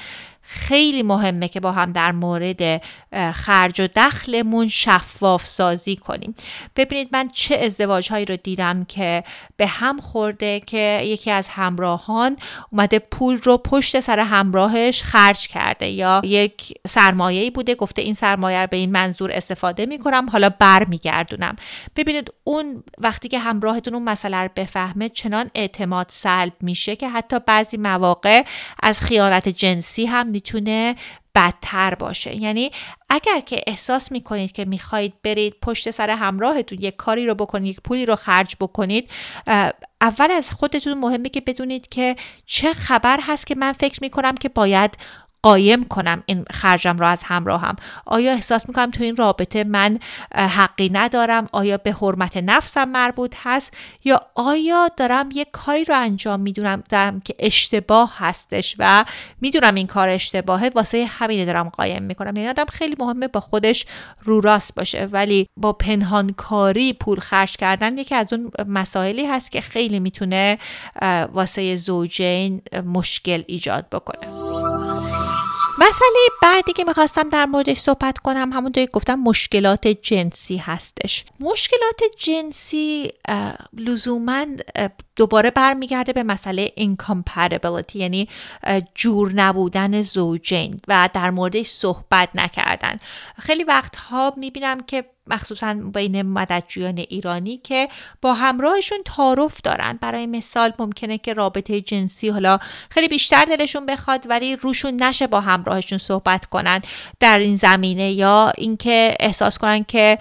خیلی 0.49 1.03
مهمه 1.03 1.49
که 1.49 1.61
با 1.61 1.73
هم 1.73 1.93
در 1.93 2.13
مورد 2.13 2.83
خرج 3.33 3.81
و 3.81 3.89
دخلمون 3.97 4.69
شفاف 4.69 5.45
سازی 5.45 5.97
کنیم. 5.97 6.35
ببینید 6.77 7.09
من 7.13 7.29
چه 7.29 7.57
ازدواج 7.57 8.11
هایی 8.11 8.25
رو 8.25 8.37
دیدم 8.37 8.85
که 8.85 9.25
به 9.57 9.67
هم 9.67 10.01
خورده 10.01 10.61
که 10.61 11.01
یکی 11.05 11.31
از 11.31 11.49
همراهان 11.49 12.37
اومده 12.73 12.99
پول 12.99 13.41
رو 13.43 13.59
پشت 13.59 14.01
سر 14.01 14.19
همراهش 14.19 15.03
خرج 15.03 15.49
کرده 15.49 15.89
یا 15.89 16.21
یک 16.25 16.75
سرمایه 16.87 17.51
بوده 17.51 17.75
گفته 17.75 18.03
این 18.03 18.15
سرمایه 18.15 18.61
رو 18.61 18.67
به 18.67 18.77
این 18.77 18.91
منظور 18.91 19.33
استفاده 19.33 19.87
می‌کنم 19.87 20.27
حالا 20.33 20.51
بر 20.51 20.85
میگردونم 20.85 21.57
ببینید 21.97 22.33
اون 22.45 22.85
وقتی 22.99 23.29
که 23.29 23.39
همراهتون 23.39 23.95
اون 23.95 24.05
مسئله 24.05 24.37
رو 24.37 24.49
بفهمه 24.57 25.09
چنان 25.09 25.51
اعتماد 25.55 26.07
سلب 26.09 26.53
میشه 26.61 26.97
که 26.97 27.09
حتی 27.09 27.39
بعضی 27.47 27.77
مواقع 27.77 28.43
از 28.83 29.01
خیانت 29.01 29.49
جنسی 29.49 30.07
هم 30.07 30.33
می‌تونه 30.37 30.97
بدتر 31.35 31.95
باشه. 31.95 32.37
یعنی 32.37 32.71
اگر 33.11 33.41
که 33.41 33.61
احساس 33.67 34.13
می‌کنید 34.13 34.53
که 34.53 34.65
می‌خواهید 34.65 35.23
برید 35.23 35.55
پشت 35.63 35.91
سر 35.91 36.11
همراهتون 36.11 36.79
یک 36.81 36.97
کاری 36.97 37.27
رو 37.27 37.35
بکنید 37.35 37.75
یک 37.75 37.81
پولی 37.81 38.07
رو 38.07 38.17
خرج 38.17 38.57
بکنید 38.61 39.11
اول 40.01 40.31
از 40.31 40.51
خودتون 40.51 40.99
مهمه 40.99 41.29
که 41.29 41.41
بدونید 41.41 41.89
که 41.89 42.17
چه 42.47 42.73
خبر 42.73 43.21
هست 43.23 43.47
که 43.47 43.55
من 43.55 43.73
فکر 43.73 43.99
می‌کنم 44.03 44.35
که 44.35 44.49
باید 44.49 44.99
قایم 45.47 45.85
کنم 45.85 46.23
این 46.27 46.45
خرجم 46.51 46.99
را 46.99 47.09
از 47.09 47.23
همراهم. 47.25 47.77
آیا 48.07 48.33
احساس 48.33 48.69
می‌کنم 48.69 48.91
تو 48.91 49.03
این 49.03 49.17
رابطه 49.17 49.65
من 49.65 49.99
حقی 50.35 50.89
ندارم؟ 50.89 51.47
آیا 51.53 51.77
به 51.77 51.93
حرمت 51.93 52.37
نفسم 52.37 52.89
مربوط 52.89 53.35
هست؟ 53.43 53.75
یا 54.05 54.21
آیا 54.35 54.91
دارم 54.97 55.29
یک 55.35 55.49
کاری 55.53 55.85
رو 55.85 56.01
انجام 56.01 56.41
می‌دونم 56.41 56.83
دارم 56.89 57.21
که 57.21 57.35
اشتباه 57.39 58.15
هستش 58.17 58.77
و 58.79 59.05
می‌دونم 59.41 59.75
این 59.75 59.87
کار 59.87 60.09
اشتباهه؟ 60.09 60.71
واسه 60.75 61.07
همینه 61.09 61.45
دارم 61.45 61.69
قایم 61.69 62.03
می‌کنم. 62.03 62.37
یعنی 62.37 62.49
آدم 62.49 62.65
خیلی 62.65 62.97
مهمه 62.99 63.29
با 63.29 63.41
خودش 63.41 63.87
رو 64.25 64.41
راست 64.41 64.75
باشه. 64.75 65.09
ولی 65.13 65.47
با 65.57 65.73
پنهانکاری 65.73 66.93
پول 66.93 67.21
خرج 67.21 67.57
کردن 67.57 67.99
یکی 67.99 68.15
از 68.15 68.33
اون 68.33 68.51
مسائلی 68.67 69.27
هست 69.27 69.51
که 69.51 69.61
خیلی 69.61 70.01
می‌تونه 70.01 70.59
واسه 71.33 71.77
زوجین 71.77 72.63
مشکل 72.87 73.43
ایجاد 73.47 73.89
بکنه. 73.91 74.56
مسئله 75.79 76.29
بعدی 76.43 76.73
که 76.73 76.85
می‌خواستم 76.85 77.29
در 77.29 77.47
موردش 77.47 77.79
صحبت 77.79 78.19
کنم 78.19 78.53
همونطوری 78.53 78.87
گفتم 78.87 79.15
مشکلات 79.15 79.89
جنسی 79.89 80.57
هستش. 80.57 81.25
مشکلات 81.41 82.01
جنسی 82.19 83.11
لزوما 83.73 84.47
دوباره 85.17 85.51
برمیگرده 85.51 86.13
به 86.13 86.23
مسئله 86.23 86.73
incompatibility 86.79 87.95
یعنی 87.95 88.29
جور 88.95 89.33
نبودن 89.33 90.03
زوجین 90.03 90.81
و 90.89 91.09
در 91.13 91.31
موردش 91.31 91.69
صحبت 91.69 92.29
نکردن. 92.35 92.99
خیلی 93.39 93.65
وقتها 93.65 94.33
می‌بینم 94.37 94.81
که 94.81 95.05
مخصوصا 95.27 95.75
بین 95.75 96.23
مددجویان 96.23 96.99
ایرانی 96.99 97.57
که 97.57 97.89
با 98.23 98.35
همراهشون 98.35 98.99
تعارف 99.05 99.61
دارن. 99.61 99.99
برای 100.01 100.27
مثال 100.27 100.73
ممکنه 100.79 101.19
که 101.19 101.33
رابطه 101.33 101.81
جنسی 101.81 102.29
حالا 102.29 102.59
خیلی 102.91 103.09
بیشتر 103.09 103.45
دلشون 103.45 103.87
بخواد 103.87 104.27
ولی 104.29 104.57
روشون 104.57 105.03
نشه 105.03 105.27
با 105.27 105.41
همراهشون 105.41 105.99
صحبت 105.99 106.47
کنن 106.47 106.81
در 107.21 107.39
این 107.39 107.57
زمینه 107.57 108.13
یا 108.13 108.53
اینکه 108.59 109.15
احساس 109.21 109.59
کنن 109.59 109.85
که 109.85 110.19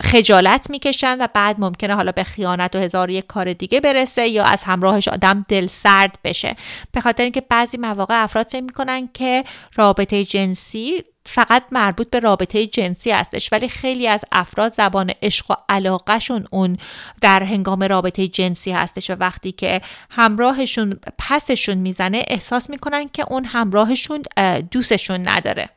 خجالت 0.00 0.70
می‌کشن 0.70 1.16
و 1.20 1.26
بعد 1.34 1.56
ممکنه 1.58 1.94
حالا 1.94 2.12
به 2.12 2.24
خیانت 2.24 2.76
و 2.76 2.78
هزار 2.78 3.10
یک 3.10 3.26
کار 3.26 3.52
دیگه 3.52 3.80
برسه 3.80 4.28
یا 4.28 4.44
از 4.44 4.62
همراهش 4.62 5.08
آدم 5.08 5.46
دل 5.48 5.66
سرد 5.66 6.18
بشه. 6.24 6.56
به 6.92 7.00
خاطر 7.00 7.22
اینکه 7.22 7.40
بعضی 7.40 7.76
مواقع 7.76 8.22
افراد 8.22 8.46
فکر 8.46 8.60
می‌کنن 8.60 9.08
که 9.14 9.44
رابطه 9.74 10.24
جنسی 10.24 11.04
فقط 11.26 11.64
مربوط 11.72 12.10
به 12.10 12.20
رابطه 12.20 12.66
جنسی 12.66 13.10
هستش 13.10 13.52
ولی 13.52 13.68
خیلی 13.68 14.08
از 14.08 14.24
افراد 14.32 14.74
زبان 14.74 15.12
عشق 15.22 15.50
و 15.50 15.54
علاقهشون 15.68 16.46
اون 16.50 16.78
در 17.20 17.42
هنگام 17.42 17.82
رابطه 17.82 18.28
جنسی 18.28 18.70
هستش 18.70 19.10
و 19.10 19.14
وقتی 19.14 19.52
که 19.52 19.80
همراهشون 20.10 21.00
پسشون 21.18 21.78
می‌زنه 21.78 22.24
احساس 22.28 22.70
می‌کنن 22.70 23.08
که 23.08 23.24
اون 23.30 23.44
همراهشون 23.44 24.22
دوستشون 24.70 25.28
نداره. 25.28 25.68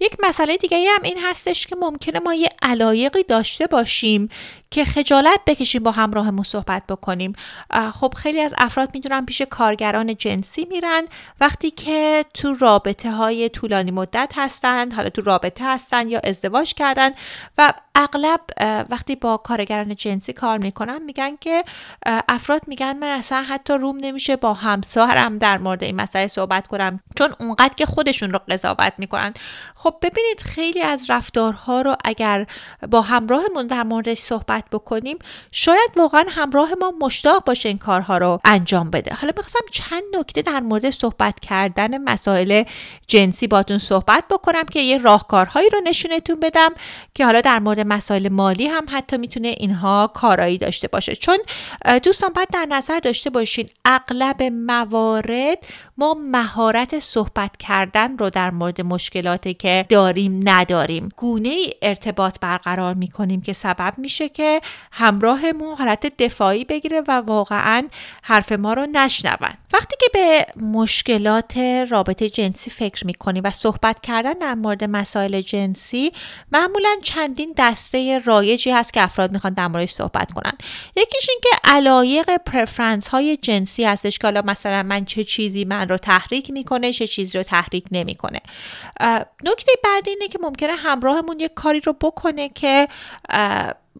یک 0.00 0.16
مسئله 0.22 0.56
دیگه 0.56 0.78
هم 0.96 1.02
این 1.02 1.18
هستش 1.22 1.66
که 1.66 1.76
ممکنه 1.76 2.18
ما 2.18 2.34
یه 2.34 2.48
علایقی 2.62 3.22
داشته 3.22 3.66
باشیم 3.66 4.28
که 4.70 4.84
خجالت 4.84 5.40
بکشیم 5.46 5.82
با 5.82 5.90
همراهمون 5.90 6.42
صحبت 6.42 6.82
بکنیم. 6.88 7.32
خب 7.92 8.14
خیلی 8.16 8.40
از 8.40 8.54
افراد 8.58 8.90
می‌دونن 8.94 9.26
پیش 9.26 9.42
کارگران 9.42 10.16
جنسی 10.16 10.66
میرن. 10.70 11.06
وقتی 11.40 11.70
که 11.70 12.24
تو 12.34 12.54
رابطه 12.54 13.10
های 13.10 13.48
طولانی 13.48 13.90
مدت 13.90 14.32
هستن 14.36 14.92
حالا 14.92 15.08
تو 15.08 15.22
رابطه 15.22 15.64
هستن 15.64 16.08
یا 16.08 16.20
ازدواج 16.24 16.74
کردن 16.74 17.10
و 17.58 17.72
اغلب 17.94 18.40
وقتی 18.90 19.16
با 19.16 19.36
کارگران 19.36 19.94
جنسی 19.96 20.32
کار 20.32 20.58
می‌کنن 20.58 21.02
میگن 21.02 21.36
که 21.36 21.64
افراد 22.06 22.60
میگن 22.66 22.96
من 22.98 23.08
اصلا 23.08 23.42
حتی 23.42 23.72
روم 23.72 23.96
نمیشه 24.00 24.36
با 24.36 24.54
همسرم 24.54 25.38
در 25.38 25.58
مورد 25.58 25.84
این 25.84 25.96
مسئله 25.96 26.28
صحبت 26.28 26.66
کنم. 26.66 27.00
چون 27.18 27.34
اونقدر 27.40 27.74
که 27.76 27.86
خودشون 27.86 28.30
رو 28.30 28.40
قضاوت 28.48 28.92
می‌کنن. 28.98 29.34
خب 29.74 29.87
ببینید 29.90 30.40
خیلی 30.40 30.80
از 30.80 31.10
رفتارها 31.10 31.82
رو 31.82 31.96
اگر 32.04 32.46
با 32.90 33.02
همراهمون 33.02 33.66
در 33.66 33.82
موردش 33.82 34.18
صحبت 34.18 34.64
بکنیم 34.72 35.18
شاید 35.52 35.90
واقعا 35.96 36.24
همراه 36.28 36.70
ما 36.80 36.94
مشتاق 37.00 37.44
باشه 37.44 37.68
این 37.68 37.78
کارها 37.78 38.18
رو 38.18 38.40
انجام 38.44 38.90
بده. 38.90 39.14
حالا 39.14 39.32
می‌خواستم 39.36 39.60
چند 39.72 40.02
نکته 40.18 40.42
در 40.42 40.60
مورد 40.60 40.90
صحبت 40.90 41.40
کردن 41.40 41.98
مسائل 41.98 42.64
جنسی 43.06 43.46
باتون 43.46 43.78
صحبت 43.78 44.24
بکنم 44.30 44.64
که 44.64 44.80
یه 44.80 44.98
راهکارهایی 44.98 45.70
رو 45.70 45.80
نشونتون 45.84 46.40
بدم 46.40 46.70
که 47.14 47.24
حالا 47.24 47.40
در 47.40 47.58
مورد 47.58 47.80
مسائل 47.80 48.28
مالی 48.28 48.66
هم 48.66 48.86
حتی 48.90 49.16
می‌تونه 49.16 49.48
اینها 49.48 50.10
کارایی 50.14 50.58
داشته 50.58 50.88
باشه. 50.88 51.14
چون 51.14 51.38
دوستان 52.02 52.32
باید 52.32 52.48
در 52.52 52.66
نظر 52.70 52.98
داشته 52.98 53.30
باشین 53.30 53.68
اغلب 53.84 54.42
موارد 54.42 55.58
ما 55.98 56.14
مهارت 56.14 56.98
صحبت 56.98 57.56
کردن 57.56 58.18
رو 58.18 58.30
در 58.30 58.50
مورد 58.50 58.80
مشکلاتی 58.80 59.54
که 59.54 59.77
داریم 59.82 60.40
نداریم. 60.44 61.08
گونه 61.16 61.56
ارتباط 61.82 62.38
برقرار 62.40 62.94
می‌کنیم 62.94 63.40
که 63.40 63.52
سبب 63.52 63.94
میشه 63.98 64.28
که 64.28 64.60
همراهمون 64.92 65.76
حالت 65.76 66.16
دفاعی 66.18 66.64
بگیره 66.64 67.02
و 67.08 67.12
واقعا 67.12 67.88
حرف 68.22 68.52
ما 68.52 68.72
رو 68.72 68.86
نشنون. 68.92 69.54
وقتی 69.72 69.96
که 70.00 70.06
به 70.12 70.46
مشکلات 70.62 71.58
رابطه 71.90 72.30
جنسی 72.30 72.70
فکر 72.70 73.06
می‌کنیم 73.06 73.42
و 73.44 73.50
صحبت 73.50 74.00
کردن 74.00 74.32
در 74.32 74.54
مورد 74.54 74.84
مسائل 74.84 75.40
جنسی 75.40 76.12
معمولا 76.52 76.96
چندین 77.02 77.54
دسته 77.56 78.18
رایجی 78.24 78.70
هست 78.70 78.92
که 78.92 79.02
افراد 79.02 79.32
می‌خوان 79.32 79.52
در 79.52 79.68
موردش 79.68 79.90
صحبت 79.90 80.32
کنن. 80.32 80.52
یکیش 80.96 81.28
این 81.28 81.38
که 81.42 81.48
علایق 81.64 82.36
پرفرنس 82.36 83.08
های 83.08 83.36
جنسی 83.36 83.84
هستش 83.84 84.18
که 84.18 84.26
حالا 84.26 84.42
مثلا 84.42 84.82
من 84.82 85.04
چه 85.04 85.24
چیزی 85.24 85.64
من 85.64 85.88
رو 85.88 85.96
تحریک 85.96 86.50
می‌کنه 86.50 86.92
چه 86.92 87.06
چیزی 87.06 87.38
رو 87.38 87.44
تحریک 87.44 87.84
نمی‌کنه. 87.92 88.40
نکته 89.44 89.67
بعدی 89.84 90.10
اینه 90.10 90.28
که 90.28 90.38
ممکنه 90.42 90.72
همراهمون 90.72 91.40
یک 91.40 91.54
کاری 91.54 91.80
رو 91.80 91.92
بکنه 91.92 92.48
که 92.48 92.88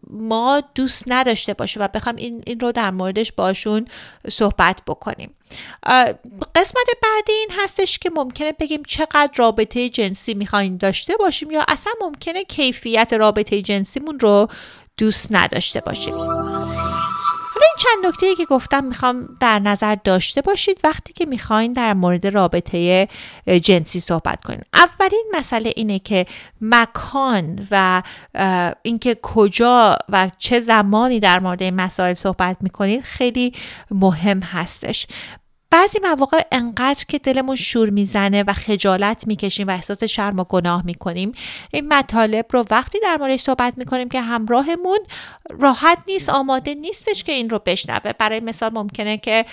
ما 0.09 0.63
دوست 0.75 1.03
نداشته 1.07 1.53
باشه 1.53 1.79
و 1.79 1.87
بخوام 1.87 2.15
این, 2.15 2.43
این 2.45 2.59
رو 2.59 2.71
در 2.71 2.91
موردش 2.91 3.31
باشون 3.31 3.85
صحبت 4.29 4.81
بکنیم. 4.87 5.35
قسمت 6.55 6.87
بعدی 7.03 7.31
این 7.33 7.49
هستش 7.63 7.99
که 7.99 8.09
ممکنه 8.09 8.51
بگیم 8.51 8.83
چقدر 8.83 9.31
رابطه 9.35 9.89
جنسی 9.89 10.33
می‌خوایم 10.33 10.77
داشته 10.77 11.17
باشیم 11.17 11.51
یا 11.51 11.65
اصلا 11.67 11.93
ممکنه 12.01 12.43
کیفیت 12.43 13.13
رابطه 13.13 13.61
جنسیمون 13.61 14.19
رو 14.19 14.47
دوست 14.97 15.27
نداشته 15.31 15.79
باشیم. 15.79 16.15
چند 17.95 18.05
نکته 18.05 18.25
ای 18.25 18.35
که 18.35 18.45
گفتم 18.45 18.83
می‌خوام 18.83 19.37
در 19.39 19.59
نظر 19.59 19.95
داشته 20.03 20.41
باشید 20.41 20.79
وقتی 20.83 21.13
که 21.13 21.25
می‌خواین 21.25 21.73
در 21.73 21.93
مورد 21.93 22.27
رابطه 22.27 23.07
جنسی 23.61 23.99
صحبت 23.99 24.43
کنید 24.43 24.65
اولین 24.73 25.31
مسئله 25.33 25.73
اینه 25.75 25.99
که 25.99 26.25
مکان 26.61 27.67
و 27.71 28.03
اینکه 28.81 29.17
کجا 29.21 29.97
و 30.09 30.29
چه 30.37 30.59
زمانی 30.59 31.19
در 31.19 31.39
مورد 31.39 31.61
این 31.63 31.75
مسائل 31.75 32.13
صحبت 32.13 32.57
می‌کنید 32.61 33.01
خیلی 33.01 33.53
مهم 33.91 34.39
هستش. 34.39 35.07
بعضی 35.71 35.99
مواقع 36.03 36.41
انقدر 36.51 37.05
که 37.07 37.19
دلمون 37.19 37.55
شور 37.55 37.89
می‌زنه 37.89 38.43
و 38.43 38.53
خجالت 38.53 39.27
می‌کشیم 39.27 39.67
و 39.67 39.71
احساس 39.71 40.03
شرم 40.03 40.39
و 40.39 40.43
گناه 40.43 40.85
می‌کنیم 40.85 41.31
این 41.71 41.87
مطالب 41.93 42.45
رو 42.49 42.65
وقتی 42.71 42.99
در 42.99 43.17
موردش 43.19 43.41
صحبت 43.41 43.73
می‌کنیم 43.77 44.09
که 44.09 44.21
همراهمون 44.21 44.99
راحت 45.59 45.97
نیست 46.07 46.29
آماده 46.29 46.75
نیستش 46.75 47.23
که 47.23 47.31
این 47.31 47.49
رو 47.49 47.59
بشنوه. 47.65 48.13
برای 48.13 48.39
مثال 48.39 48.73
ممکنه 48.73 49.17
که 49.17 49.45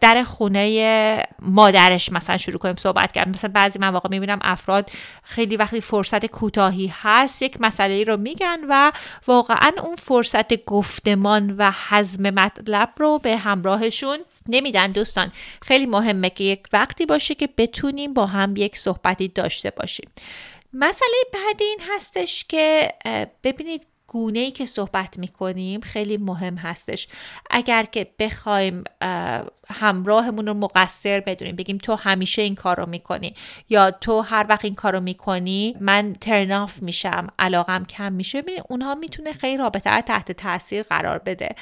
در 0.00 0.24
خونه 0.24 1.26
مادرش 1.42 2.12
مثلا 2.12 2.36
شروع 2.36 2.58
کنیم 2.58 2.76
صحبت 2.76 3.12
کردن. 3.12 3.30
مثلا 3.30 3.50
بعضی 3.54 3.78
مواقع 3.78 4.08
می‌بینم 4.08 4.38
افراد 4.42 4.90
خیلی 5.22 5.56
وقتی 5.56 5.80
فرصت 5.80 6.26
کوتاهی 6.26 6.92
هست 7.02 7.42
یک 7.42 7.60
مسئله 7.60 8.04
رو 8.04 8.16
میگن 8.16 8.58
و 8.68 8.92
واقعا 9.26 9.72
اون 9.84 9.96
فرصت 9.96 10.64
گفتمان 10.64 11.54
و 11.58 11.72
حزم 11.88 12.30
مطلب 12.30 12.90
رو 12.96 13.18
به 13.18 13.36
همراهشون 13.36 14.18
نمیدن 14.48 14.92
دوستان. 14.92 15.32
خیلی 15.62 15.86
مهمه 15.86 16.30
که 16.30 16.44
یک 16.44 16.62
وقتی 16.72 17.06
باشه 17.06 17.34
که 17.34 17.48
بتونیم 17.56 18.14
با 18.14 18.26
هم 18.26 18.54
یک 18.56 18.78
صحبتی 18.78 19.28
داشته 19.28 19.70
باشیم. 19.70 20.10
مسئله 20.72 21.16
بعدی 21.32 21.64
این 21.64 21.80
هستش 21.96 22.44
که 22.44 22.92
ببینید 23.44 23.86
گونه 24.06 24.38
ای 24.38 24.50
که 24.50 24.66
صحبت 24.66 25.18
می‌کنیم 25.18 25.80
خیلی 25.80 26.16
مهم 26.16 26.56
هستش. 26.56 27.08
اگر 27.50 27.82
که 27.82 28.10
بخوایم 28.18 28.84
همراهمون 29.70 30.46
رو 30.46 30.54
مقصر 30.54 31.20
بدونیم 31.20 31.56
بگیم 31.56 31.78
تو 31.78 31.94
همیشه 31.94 32.42
این 32.42 32.54
کار 32.54 32.76
رو 32.76 32.86
می‌کنی 32.86 33.34
یا 33.68 33.90
تو 33.90 34.20
هر 34.20 34.46
وقت 34.48 34.64
این 34.64 34.74
کار 34.74 34.92
رو 34.92 35.00
می‌کنی 35.00 35.76
من 35.80 36.16
ترناف 36.20 36.82
میشم 36.82 37.26
علاقم 37.38 37.84
کم 37.84 38.12
میشه. 38.12 38.42
اونها 38.68 38.94
می‌تونه 38.94 39.32
خیلی 39.32 39.56
رابطه 39.56 40.00
تحت 40.02 40.32
تاثیر 40.32 40.82
قرار 40.82 41.18
بده. 41.18 41.54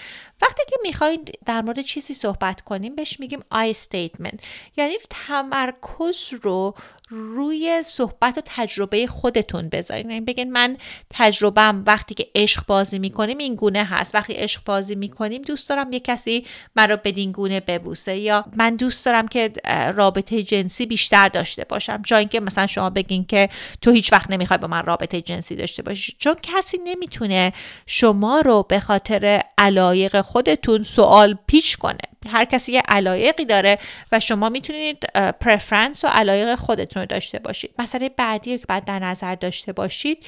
وقتی 0.42 0.62
که 0.68 0.76
می‌خواین 0.82 1.24
در 1.46 1.62
مورد 1.62 1.80
چیزی 1.80 2.14
صحبت 2.14 2.60
کنیم 2.60 2.96
بهش 2.96 3.20
میگیم 3.20 3.40
آی 3.50 3.74
statement. 3.74 4.38
یعنی 4.76 4.94
تمرکز 5.10 6.32
رو 6.42 6.74
روی 7.08 7.82
صحبت 7.82 8.38
و 8.38 8.40
تجربه 8.44 9.06
خودتون 9.06 9.68
بذارین. 9.68 10.10
یعنی 10.10 10.24
بگین 10.24 10.52
من 10.52 10.76
تجربم 11.10 11.84
وقتی 11.86 12.14
که 12.14 12.26
عشق 12.34 12.66
بازی 12.66 12.98
می‌کنیم 12.98 13.38
این 13.38 13.54
گونه 13.54 13.84
هست. 13.84 14.14
وقتی 14.14 14.32
عشق 14.32 14.64
بازی 14.64 14.94
می‌کنیم 14.94 15.42
دوست 15.42 15.68
دارم 15.68 15.92
یه 15.92 16.00
کسی 16.00 16.46
مرا 16.76 16.96
بدین 16.96 17.32
گونه 17.32 17.60
ببوسه 17.96 18.16
یا 18.16 18.44
من 18.56 18.76
دوست 18.76 19.06
دارم 19.06 19.28
که 19.28 19.52
رابطه 19.94 20.42
جنسی 20.42 20.86
بیشتر 20.86 21.28
داشته 21.28 21.64
باشم. 21.64 22.02
جای 22.04 22.18
اینکه 22.18 22.40
مثلا 22.40 22.66
شما 22.66 22.90
بگین 22.90 23.24
که 23.24 23.48
تو 23.82 23.90
هیچ 23.90 24.12
وقت 24.12 24.30
نمی‌خوای 24.30 24.58
با 24.58 24.68
من 24.68 24.84
رابطه 24.86 25.20
جنسی 25.20 25.56
داشته 25.56 25.82
باشی. 25.82 26.16
چون 26.18 26.34
کسی 26.42 26.78
نمی‌تونه 26.84 27.52
شما 27.86 28.40
رو 28.40 28.66
به 28.68 28.80
خاطر 28.80 29.42
علایق 29.58 30.20
خودتون 30.20 30.82
سوال 30.82 31.38
پیچ 31.46 31.76
کنه. 31.76 31.98
هر 32.26 32.44
کسی 32.44 32.72
یه 32.72 32.82
علایقی 32.88 33.44
داره 33.44 33.78
و 34.12 34.20
شما 34.20 34.48
می‌تونید 34.48 35.04
پرفرنس 35.40 36.04
و 36.04 36.08
علایق 36.08 36.54
خودتون 36.54 37.00
رو 37.00 37.06
داشته 37.06 37.38
باشید. 37.38 37.70
مسئله 37.78 38.08
بعدی 38.08 38.58
که 38.58 38.66
بعد 38.68 38.84
در 38.84 38.98
نظر 38.98 39.34
داشته 39.34 39.72
باشید 39.72 40.26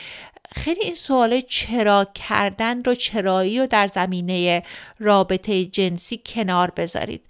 خیلی 0.53 0.81
این 0.81 0.95
سوال 0.95 1.41
چرا 1.41 2.07
کردن 2.15 2.83
رو 2.83 2.95
چرایی 2.95 3.59
رو 3.59 3.67
در 3.67 3.87
زمینه 3.87 4.63
رابطه 4.99 5.65
جنسی 5.65 6.21
کنار 6.27 6.71
بذارید. 6.71 7.23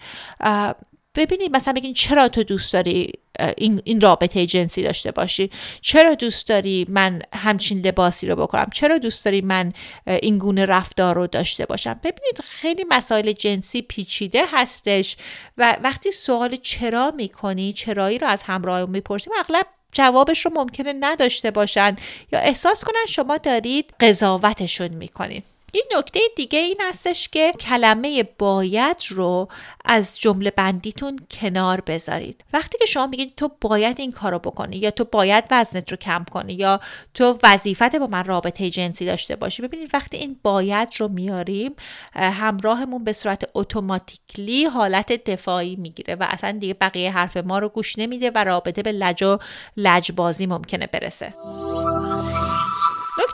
ببینید 1.19 1.57
مثلا 1.57 1.73
بگین 1.73 1.95
چرا 1.95 2.29
تو 2.29 2.43
دوست 2.43 2.73
داری 2.73 3.13
این, 3.57 3.83
این 3.85 4.01
رابطه 4.01 4.47
جنسی 4.47 4.83
داشته 4.83 5.11
باشی؟ 5.11 5.51
چرا 5.81 6.15
دوست 6.15 6.49
داری 6.49 6.87
من 6.89 7.23
همچین 7.33 7.87
لباسی 7.87 8.27
رو 8.27 8.37
بکنم؟ 8.37 8.67
چرا 8.75 8.99
دوست 8.99 9.25
داری 9.25 9.41
من 9.41 9.73
این 10.07 10.39
گونه 10.39 10.67
رفتار 10.67 11.15
رو 11.15 11.27
داشته 11.27 11.67
باشم؟ 11.67 11.93
ببینید 11.93 12.41
خیلی 12.45 12.85
مسائل 12.89 13.33
جنسی 13.33 13.83
پیچیده 13.83 14.43
هستش 14.53 15.17
و 15.59 15.77
وقتی 15.83 16.11
سوال 16.11 16.57
چرا 16.57 17.13
می‌کنی 17.17 17.73
چرایی 17.73 18.19
رو 18.19 18.27
از 18.27 18.43
همراه 18.43 18.85
می‌پرسیم 18.91 19.33
اغلب 19.39 19.67
جوابش 19.93 20.47
رو 20.47 20.53
ممکنه 20.55 20.95
نداشته 21.01 21.51
باشن 21.51 21.97
یا 22.33 22.39
احساس 22.39 22.85
کنن 22.85 23.07
شما 23.09 23.37
دارید 23.37 23.95
قضاوتشون 24.01 24.89
می‌کنید. 24.89 25.45
این 25.73 25.85
نکته 25.97 26.21
دیگه 26.37 26.59
این 26.59 26.77
هستش 26.81 27.29
که 27.29 27.53
کلمه 27.61 28.23
باید 28.39 28.97
رو 29.09 29.49
از 29.85 30.19
جمله 30.21 30.51
بندیتون 30.51 31.19
کنار 31.31 31.81
بذارید. 31.81 32.45
وقتی 32.53 32.79
که 32.79 32.87
شما 32.87 33.07
میگید 33.07 33.35
تو 33.37 33.51
باید 33.61 34.01
این 34.01 34.13
کارو 34.13 34.39
بکنی 34.39 34.77
یا 34.77 34.91
تو 34.91 35.05
باید 35.05 35.45
وزنت 35.51 35.91
رو 35.91 35.97
کم 35.97 36.25
کنی 36.31 36.53
یا 36.53 36.81
تو 37.15 37.39
وظیفت 37.43 37.97
با 37.97 38.07
من 38.07 38.25
رابطه 38.25 38.71
جنسی 38.71 39.07
داشته 39.07 39.37
باشی 39.37 39.63
ببینید 39.63 39.91
وقتی 39.93 40.17
این 40.17 40.37
باید 40.43 40.89
رو 40.97 41.09
میاریم 41.09 41.73
همراهمون 42.15 43.05
به 43.05 43.13
صورت 43.13 43.45
اتوماتیکلی 43.55 44.65
حالت 44.65 45.13
دفاعی 45.25 45.77
می‌گیره 45.77 46.15
و 46.15 46.27
اصلا 46.29 46.53
دیگه 46.53 46.75
بقیه 46.75 47.13
حرف 47.13 47.37
ما 47.37 47.59
رو 47.59 47.69
گوش 47.69 47.99
نمیده 47.99 48.31
و 48.35 48.45
رابطه 48.45 48.83
به 48.83 48.93
لج 48.93 49.23
و 49.23 49.39
لجبازی 49.77 50.47
ممکنه 50.47 50.87
برسه. 50.87 51.35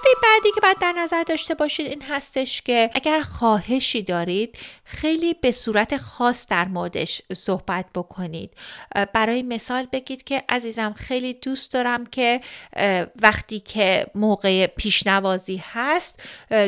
نکته 0.04 0.20
بعدی 0.22 0.50
که 0.54 0.60
باید 0.60 0.78
در 0.78 0.92
نظر 0.92 1.22
داشته 1.22 1.54
باشید 1.54 1.86
این 1.86 2.02
هستش 2.02 2.62
که 2.62 2.90
اگر 2.94 3.20
خواهشی 3.20 4.02
دارید 4.02 4.58
خیلی 4.84 5.34
به 5.34 5.52
صورت 5.52 5.96
خاص 5.96 6.46
در 6.46 6.68
موردش 6.68 7.22
صحبت 7.36 7.86
بکنید. 7.94 8.50
برای 9.12 9.42
مثال 9.42 9.86
بگید 9.92 10.24
که 10.24 10.42
عزیزم 10.48 10.92
خیلی 10.92 11.34
دوست 11.34 11.72
دارم 11.72 12.06
که 12.06 12.40
وقتی 13.22 13.60
که 13.60 14.06
موقع 14.14 14.66
پیشنوازی 14.66 15.62
هست 15.72 16.22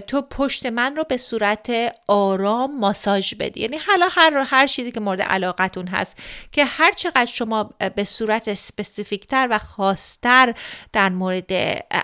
تو 0.06 0.22
پشت 0.22 0.66
من 0.66 0.96
رو 0.96 1.04
به 1.04 1.16
صورت 1.16 1.72
آرام 2.08 2.78
ماساژ 2.78 3.34
بدی. 3.34 3.60
یعنی 3.60 3.76
حالا 3.76 4.08
هر 4.10 4.44
هر 4.46 4.66
چیزی 4.66 4.92
که 4.92 5.00
مورد 5.00 5.22
علاقتون 5.22 5.86
هست 5.86 6.16
که 6.52 6.64
هر 6.64 6.92
چقدر 6.92 7.26
شما 7.26 7.70
به 7.96 8.04
صورت 8.04 8.54
سپسیفیکتر 8.54 9.48
و 9.50 9.58
خاصتر 9.58 10.54
در 10.92 11.08
مورد 11.08 11.52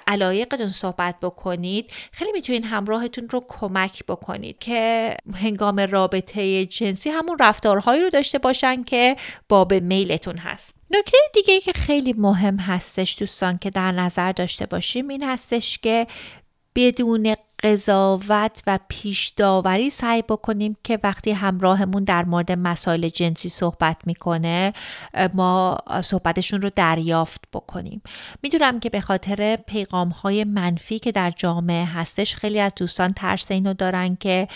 علایقتون 0.06 0.68
صحبت 0.68 1.20
بکنید. 1.22 1.90
خیلی 2.12 2.32
می‌تونید 2.32 2.64
همراهتون 2.64 3.28
رو 3.28 3.44
کمک 3.48 4.04
بکنید 4.08 4.58
که 4.58 5.16
هنگام 5.34 5.80
رابطه 5.80 6.66
جنسی 6.66 7.10
همون 7.10 7.36
رفتارهایی 7.40 8.02
رو 8.02 8.10
داشته 8.10 8.38
باشن 8.38 8.82
که 8.84 9.16
باب 9.48 9.74
میلتون 9.74 10.36
هست. 10.38 10.74
نکته 10.90 11.18
دیگه 11.34 11.60
که 11.60 11.72
خیلی 11.72 12.12
مهم 12.12 12.56
هستش 12.56 13.16
دوستان 13.18 13.58
که 13.58 13.70
در 13.70 13.92
نظر 13.92 14.32
داشته 14.32 14.66
باشیم 14.66 15.08
این 15.08 15.22
هستش 15.22 15.78
که 15.78 16.06
بدون 16.74 17.34
قضاوت 17.62 18.62
و 18.66 18.78
پیش 18.88 19.28
داوری 19.28 19.90
سعی 19.90 20.22
بکنیم 20.22 20.76
که 20.84 20.98
وقتی 21.02 21.30
همراهمون 21.30 22.04
در 22.04 22.24
مورد 22.24 22.52
مسائل 22.52 23.08
جنسی 23.08 23.48
صحبت 23.48 23.96
می‌کنه 24.04 24.72
ما 25.34 25.78
صحبتشون 26.04 26.62
رو 26.62 26.70
دریافت 26.76 27.44
بکنیم. 27.52 28.02
می‌دونم 28.42 28.80
که 28.80 28.90
به 28.90 29.00
خاطر 29.00 29.56
پیغام 29.56 30.08
های 30.08 30.44
منفی 30.44 30.98
که 30.98 31.12
در 31.12 31.30
جامعه 31.30 31.84
هستش 31.84 32.34
خیلی 32.34 32.60
از 32.60 32.72
دوستان 32.74 33.12
ترس 33.12 33.50
اینو 33.50 33.74
دارن 33.74 34.16
که 34.16 34.48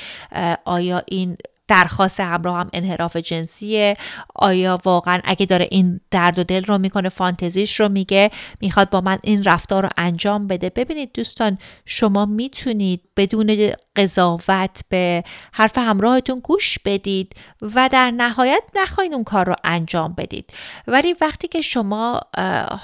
آیا 0.64 1.02
این 1.06 1.36
درخواست 1.68 2.20
همراه 2.20 2.56
هم 2.56 2.70
انحراف 2.72 3.16
جنسیه. 3.16 3.96
آیا 4.34 4.78
واقعا 4.84 5.20
اگه 5.24 5.46
داره 5.46 5.68
این 5.70 6.00
درد 6.10 6.38
و 6.38 6.44
دل 6.44 6.64
رو 6.64 6.78
می‌کنه 6.78 7.08
فانتزیش 7.08 7.80
رو 7.80 7.88
میگه 7.88 8.30
می‌خواد 8.60 8.90
با 8.90 9.00
من 9.00 9.18
این 9.22 9.44
رفتار 9.44 9.82
رو 9.82 9.88
انجام 9.96 10.46
بده. 10.46 10.70
ببینید 10.70 11.12
دوستان 11.14 11.58
شما 11.84 12.26
می‌تونید 12.26 13.00
بدون 13.16 13.72
قضاوت 13.96 14.80
به 14.88 15.24
حرف 15.52 15.78
همراهتون 15.78 16.40
گوش 16.44 16.78
بدید 16.84 17.32
و 17.62 17.88
در 17.92 18.10
نهایت 18.10 18.62
نخواین 18.76 19.14
اون 19.14 19.24
کار 19.24 19.46
رو 19.46 19.54
انجام 19.64 20.14
بدید. 20.18 20.50
ولی 20.86 21.14
وقتی 21.20 21.48
که 21.48 21.60
شما 21.60 22.20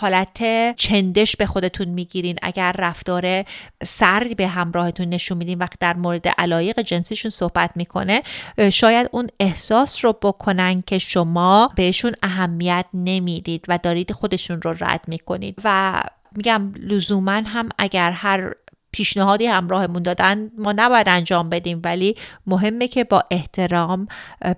حالت 0.01 0.39
چندش 0.77 1.37
به 1.37 1.47
خودتون 1.47 1.89
می‌گیرین 1.89 2.39
اگر 2.43 2.75
رفتار 2.79 3.45
سردی 3.85 4.35
به 4.35 4.49
همراهتون 4.49 5.09
نشون 5.09 5.39
میدین 5.39 5.59
وقتی 5.59 5.77
در 5.81 5.97
مورد 5.97 6.29
علایق 6.29 6.81
جنسیشون 6.81 7.31
صحبت 7.31 7.71
می‌کنه 7.77 8.23
شاید 8.73 9.09
اون 9.13 9.29
احساس 9.41 10.05
رو 10.05 10.13
بکنن 10.13 10.83
که 10.83 10.99
شما 10.99 11.71
بهشون 11.77 12.13
اهمیت 12.23 12.87
نمی‌دید 12.95 13.65
و 13.69 13.79
دارید 13.83 14.13
خودشون 14.13 14.63
رو 14.63 14.75
رد 14.81 15.05
می‌کنید. 15.09 15.59
و 15.65 16.03
میگم 16.37 16.73
لزوما 16.81 17.33
هم 17.33 17.69
اگر 17.79 18.11
هر 18.11 18.53
پیشنهادی 18.95 19.47
همراهمون 19.47 20.03
دادن 20.03 20.51
ما 20.59 20.73
نباید 20.77 21.09
انجام 21.09 21.49
بدیم 21.49 21.81
ولی 21.85 22.17
مهمه 22.47 22.89
که 22.89 23.05
با 23.05 23.25
احترام 23.31 24.09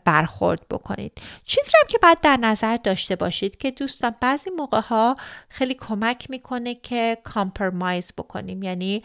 برخورد 0.04 0.68
بکنید. 0.70 1.12
چیزی 1.44 1.70
هم 1.82 1.88
که 1.88 1.98
باید 2.02 2.20
در 2.20 2.36
نظر 2.36 2.76
داشته 2.76 3.16
باشید 3.16 3.56
که 3.56 3.70
دوستان 3.70 4.14
بعضی 4.20 4.50
موقع 4.50 4.80
ها 4.80 5.16
خیلی 5.48 5.74
کمک 5.74 6.30
می‌کنه 6.30 6.74
که 6.74 7.18
کامپرمایز 7.24 8.12
بکنیم 8.18 8.62
یعنی 8.62 9.02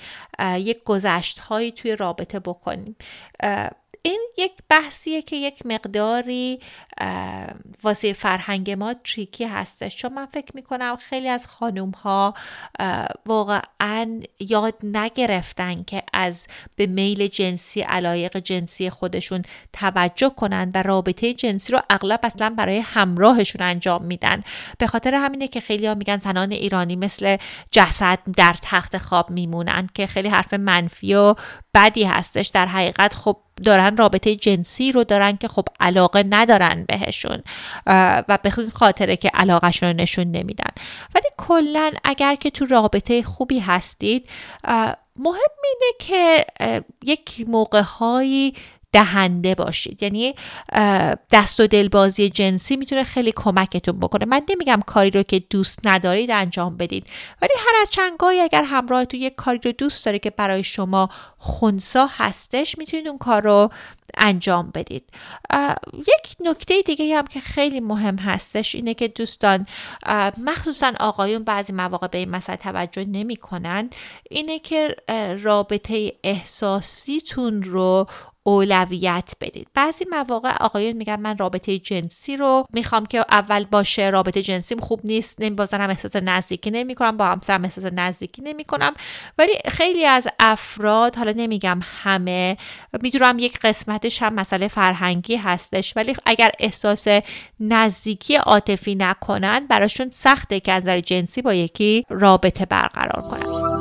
یک 0.56 0.84
گذشت 0.84 1.39
هایی 1.39 1.72
توی 1.72 1.95
رابطه 1.95 2.39
بکنیم. 2.39 2.95
این 4.02 4.22
یک 4.38 4.52
بحثیه 4.70 5.22
که 5.22 5.36
یک 5.36 5.66
مقداری 5.66 6.60
واسه 7.84 8.14
فرهنگ 8.14 8.72
ما 8.72 8.94
تریکی 8.94 9.46
هستش. 9.46 9.96
چون 9.96 10.14
من 10.14 10.26
فکر 10.26 10.52
می‌کنم 10.56 10.96
خیلی 10.96 11.30
از 11.30 11.48
خانوم 11.48 11.92
ها 11.92 12.34
واقعا 13.26 14.20
یاد 14.40 14.76
نگرفتن 14.84 15.84
که 15.84 16.04
از 16.14 16.48
به 16.76 16.86
میل 16.86 17.28
جنسی 17.28 17.82
علایق 17.82 18.38
جنسی 18.38 18.90
خودشون 18.90 19.42
توجه 19.74 20.30
کنن 20.30 20.72
و 20.76 20.84
رابطه 20.84 21.34
جنسی 21.34 21.74
رو 21.74 21.82
اغلب 21.90 22.20
اصلا 22.24 22.50
برای 22.58 22.80
همراهشون 22.80 23.62
انجام 23.62 24.06
میدن. 24.06 24.44
به 24.78 24.88
خاطر 24.88 25.14
همینه 25.14 25.48
که 25.48 25.60
خیلی 25.60 25.88
ها 25.88 25.96
میگن 25.96 26.18
زنان 26.18 26.52
ایرانی 26.52 26.96
مثل 26.96 27.38
جسد 27.72 28.20
در 28.38 28.56
تخت 28.62 28.98
خواب 28.98 29.30
میمونن 29.30 29.90
که 29.94 30.08
خیلی 30.08 30.30
حرف 30.30 30.54
منفی 30.54 31.14
و 31.16 31.36
بدی 31.74 32.04
هستش. 32.04 32.48
در 32.48 32.66
حقیقت 32.66 33.14
خب 33.14 33.38
دارن 33.65 33.98
رابطه 33.98 34.36
جنسی 34.36 34.91
رو 34.91 35.04
دارن 35.04 35.38
که 35.38 35.48
خب 35.48 35.65
علاقه 35.80 36.24
ندارن 36.30 36.86
بهشون 36.88 37.43
و 37.88 38.39
به 38.43 38.50
خاطره 38.50 39.17
که 39.17 39.32
علاقهشون 39.34 39.89
رو 39.89 39.95
نشون 39.95 40.32
نمیدن. 40.32 40.72
ولی 41.15 41.28
کلا 41.38 41.91
اگر 42.04 42.36
که 42.36 42.50
تو 42.50 42.65
رابطه 42.65 43.24
خوبی 43.24 43.60
هستید 43.60 44.30
مهم 45.15 45.52
اینه 45.63 45.93
که 46.00 46.45
یک 47.06 47.45
موقع 47.48 47.82
هایی 47.82 48.54
دهنده 48.91 49.56
باشید. 49.56 50.04
یعنی 50.04 50.36
دست 51.32 51.60
و 51.60 51.67
دلبازی 51.67 52.30
جنسی 52.30 52.75
می‌تونه 52.75 53.04
خیلی 53.04 53.32
کمکتون 53.36 53.99
بکنه. 53.99 54.25
من 54.25 54.41
نمیگم 54.49 54.80
کاری 54.86 55.10
رو 55.12 55.23
که 55.23 55.39
دوست 55.39 55.80
ندارید 55.88 56.32
انجام 56.32 56.78
بدید 56.78 57.08
ولی 57.41 57.54
هر 57.58 57.82
از 57.82 57.89
چنگایی 57.89 58.39
اگر 58.39 58.63
همراهتون 58.63 59.19
یک 59.19 59.36
کاری 59.36 59.60
رو 59.65 59.71
دوست 59.71 60.06
داره 60.06 60.19
که 60.19 60.30
برای 60.30 60.63
شما 60.63 61.10
خونسا 61.38 62.08
هستش 62.12 62.78
می‌تونید 62.78 63.08
اون 63.08 63.17
کار 63.17 63.41
رو 63.41 63.69
انجام 64.17 64.71
بدید. 64.73 65.04
یک 65.93 66.36
نکته 66.39 66.82
دیگه 66.82 67.17
هم 67.17 67.28
که 67.28 67.39
خیلی 67.39 67.80
مهم 67.80 68.17
هستش 68.17 68.75
اینه 68.75 68.93
که 68.93 69.08
دوستان 69.08 69.65
مخصوصا 70.38 70.93
آقایون 70.99 71.43
بعضی 71.43 71.73
مواقع 71.73 72.08
به 72.08 72.17
این 72.17 72.30
مسئله 72.30 72.58
توجه 72.58 73.06
نمی 73.06 73.36
کنن 73.36 73.89
اینه 74.30 74.60
که 74.60 74.95
رابطه 75.41 76.13
احساسیتون 76.23 77.63
رو 77.63 78.08
اولویت 78.43 79.34
بدید. 79.41 79.67
بعضی 79.73 80.06
مواقع 80.12 80.54
آقایون 80.60 80.93
میگن 80.93 81.19
من 81.19 81.38
رابطه 81.38 81.80
جنسی 81.80 82.38
رو 82.38 82.65
می‌خوام 82.73 83.06
که 83.06 83.25
اول 83.32 83.65
باشه 83.65 84.10
رابطه 84.10 84.41
جنسیم 84.41 84.80
خوب 84.80 84.99
نیست 85.04 85.41
نمیبازنم 85.41 85.89
احساس 85.89 86.15
نزدیکی 86.15 86.71
نمی‌کنم 86.71 87.17
با 87.17 87.25
همسرم 87.25 87.63
احساس 87.63 87.86
نزدیکی 87.86 88.41
نمی‌کنم. 88.41 88.93
ولی 89.38 89.54
خیلی 89.67 90.06
از 90.06 90.28
افراد 90.39 91.15
حالا 91.15 91.34
نمیگم 91.36 91.80
همه 92.04 92.58
می‌دونم 93.02 93.39
یک 93.39 93.60
قسمتش 93.60 94.21
هم 94.21 94.34
مسئله 94.34 94.67
فرهنگی 94.67 95.36
هستش 95.36 95.93
ولی 95.95 96.15
اگر 96.25 96.52
احساس 96.60 97.06
نزدیکی 97.60 98.36
عاطفی 98.36 98.95
نکنن 98.95 99.67
براشون 99.67 100.10
سخته 100.10 100.60
که 100.60 100.71
از 100.73 100.84
نظر 100.84 100.99
جنسی 100.99 101.41
با 101.41 101.54
یکی 101.54 102.06
رابطه 102.10 102.65
برقرار 102.65 103.21
کنن. 103.21 103.79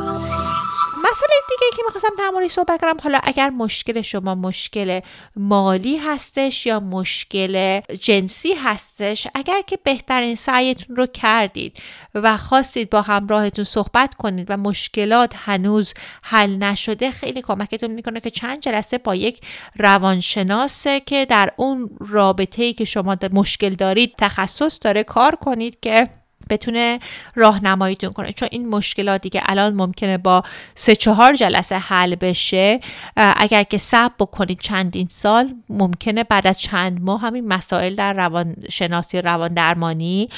مسئله 0.98 1.36
دیگه 1.48 1.76
که 1.76 1.82
می‌خواستم 1.86 2.14
در 2.18 2.30
موردش 2.30 2.50
صحبت 2.50 2.80
کنم 2.80 2.96
حالا 3.02 3.20
اگر 3.22 3.50
مشکل 3.50 4.02
شما 4.02 4.34
مشکل 4.34 5.00
مالی 5.36 5.96
هستش 5.96 6.66
یا 6.66 6.80
مشکل 6.80 7.80
جنسی 7.80 8.52
هستش 8.52 9.26
اگر 9.34 9.60
که 9.60 9.78
بهترین 9.84 10.36
سعیتون 10.36 10.96
رو 10.96 11.06
کردید 11.06 11.82
و 12.14 12.36
خواستید 12.36 12.90
با 12.90 13.02
همراهتون 13.02 13.64
صحبت 13.64 14.14
کنید 14.14 14.46
و 14.50 14.56
مشکلات 14.56 15.32
هنوز 15.36 15.94
حل 16.22 16.56
نشده 16.56 17.10
خیلی 17.10 17.42
کمکتون 17.42 17.90
می‌کنه 17.90 18.20
که 18.20 18.30
چند 18.30 18.60
جلسه 18.60 18.98
با 18.98 19.14
یک 19.14 19.40
روانشناسه 19.76 21.00
که 21.00 21.24
در 21.24 21.52
اون 21.56 21.90
رابطه 22.00 22.62
ای 22.62 22.72
که 22.72 22.84
شما 22.84 23.16
مشکل 23.32 23.74
دارید 23.74 24.14
تخصص 24.18 24.78
داره 24.82 25.04
کار 25.04 25.36
کنید 25.36 25.80
که 25.80 26.08
بتونه 26.50 26.98
راهنماییتون 27.34 28.12
کنه. 28.12 28.32
چون 28.32 28.48
این 28.52 28.68
مشکلات 28.68 29.22
دیگه 29.22 29.42
الان 29.46 29.74
ممکنه 29.74 30.18
با 30.18 30.42
سه 30.74 30.96
چهار 30.96 31.34
جلسه 31.34 31.78
حل 31.78 32.14
بشه 32.14 32.80
اگر 33.16 33.62
که 33.62 33.78
صبر 33.78 34.14
بکنید 34.18 34.60
چندین 34.60 35.08
سال 35.10 35.54
ممکنه 35.68 36.24
بعد 36.24 36.46
از 36.46 36.60
چند 36.60 37.02
ماه 37.02 37.20
همین 37.20 37.48
مسائل 37.48 37.94
در 37.94 38.12
روان 38.12 38.56
شناسی 38.70 39.22
روان 39.22 39.54
درمانی 39.54 40.28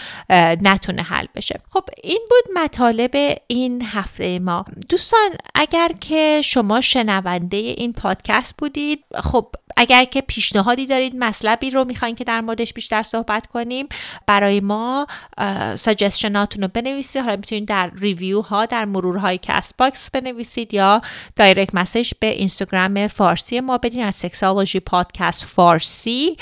نتونه 0.63 1.03
حل 1.03 1.27
بشه. 1.35 1.61
خب 1.71 1.85
این 2.03 2.21
بود 2.31 2.59
مطالب 2.63 3.37
این 3.47 3.83
هفته 3.83 4.39
ما. 4.39 4.65
دوستان 4.89 5.31
اگر 5.55 5.91
که 6.01 6.41
شما 6.45 6.81
شنونده 6.81 7.57
این 7.57 7.93
پادکست 7.93 8.55
بودید 8.59 9.05
خب 9.15 9.47
اگر 9.81 10.05
که 10.05 10.21
پیشنهادی 10.21 10.87
دارید 10.87 11.17
مطلبی 11.17 11.71
رو 11.71 11.85
می‌خواین 11.85 12.15
که 12.15 12.25
در 12.25 12.41
موردش 12.41 12.73
بیشتر 12.73 13.03
صحبت 13.03 13.47
کنیم 13.47 13.87
برای 14.27 14.61
ما 14.61 15.07
suggestion 15.75 16.43
اتون 16.43 16.63
رو 16.63 16.69
بنویسید. 16.69 17.23
حالا 17.23 17.37
می‌تونید 17.37 17.69
در 17.69 17.91
review 18.01 18.41
ها 18.41 18.67
در 18.67 18.85
مرورهای 18.85 19.39
Castbox 19.43 20.11
بنویسید 20.11 20.75
یا 20.75 21.03
direct 21.37 21.75
message 21.75 22.13
به 22.21 22.27
اینستاگرام 22.27 23.07
فارسی 23.07 23.61
ما 23.61 23.79
بدین 23.79 24.03
از 24.03 24.17
سکسالوژی 24.17 24.81
پادکست 24.81 25.45
فارسی. 25.45 26.37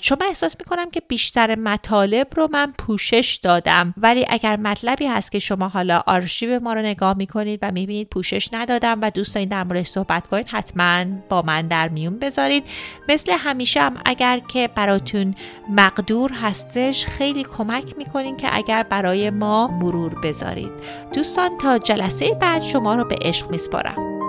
چون 0.00 0.18
من 0.20 0.26
احساس 0.26 0.56
می‌کنم 0.60 0.90
که 0.90 1.02
بیشتر 1.08 1.54
مطالب 1.54 2.26
رو 2.36 2.48
من 2.52 2.72
پوشش 2.78 3.40
دادم. 3.42 3.94
ولی 3.96 4.26
اگر 4.28 4.56
مطلبی 4.56 5.06
هست 5.06 5.32
که 5.32 5.38
شما 5.38 5.68
حالا 5.68 6.02
آرشیو 6.06 6.60
ما 6.60 6.72
رو 6.72 6.80
نگاه 6.80 7.16
می‌کنید 7.16 7.58
و 7.62 7.70
می‌بینید 7.70 8.08
پوشش 8.08 8.48
ندادم 8.52 8.98
و 9.02 9.10
دوست 9.10 9.34
دارید 9.34 9.50
در 9.50 9.64
موردش 9.64 9.86
صحبت 9.86 10.26
کنید 10.26 10.48
حتما 10.48 11.04
با 11.28 11.42
من 11.42 11.68
در 11.68 11.88
میون 11.88 12.18
بذارید. 12.18 12.69
مثل 13.08 13.32
همیشه 13.32 13.80
هم 13.80 13.94
اگر 14.04 14.38
که 14.38 14.68
براتون 14.74 15.34
مقدور 15.68 16.32
هستش 16.32 17.06
خیلی 17.06 17.44
کمک 17.44 17.94
می‌کنین 17.98 18.36
که 18.36 18.48
اگر 18.52 18.82
برای 18.82 19.30
ما 19.30 19.68
مرور 19.68 20.20
بذارید. 20.20 20.72
دوستان 21.14 21.58
تا 21.58 21.78
جلسه 21.78 22.34
بعد 22.40 22.62
شما 22.62 22.94
رو 22.94 23.04
به 23.04 23.16
عشق 23.22 23.50
میسپارم. 23.50 24.19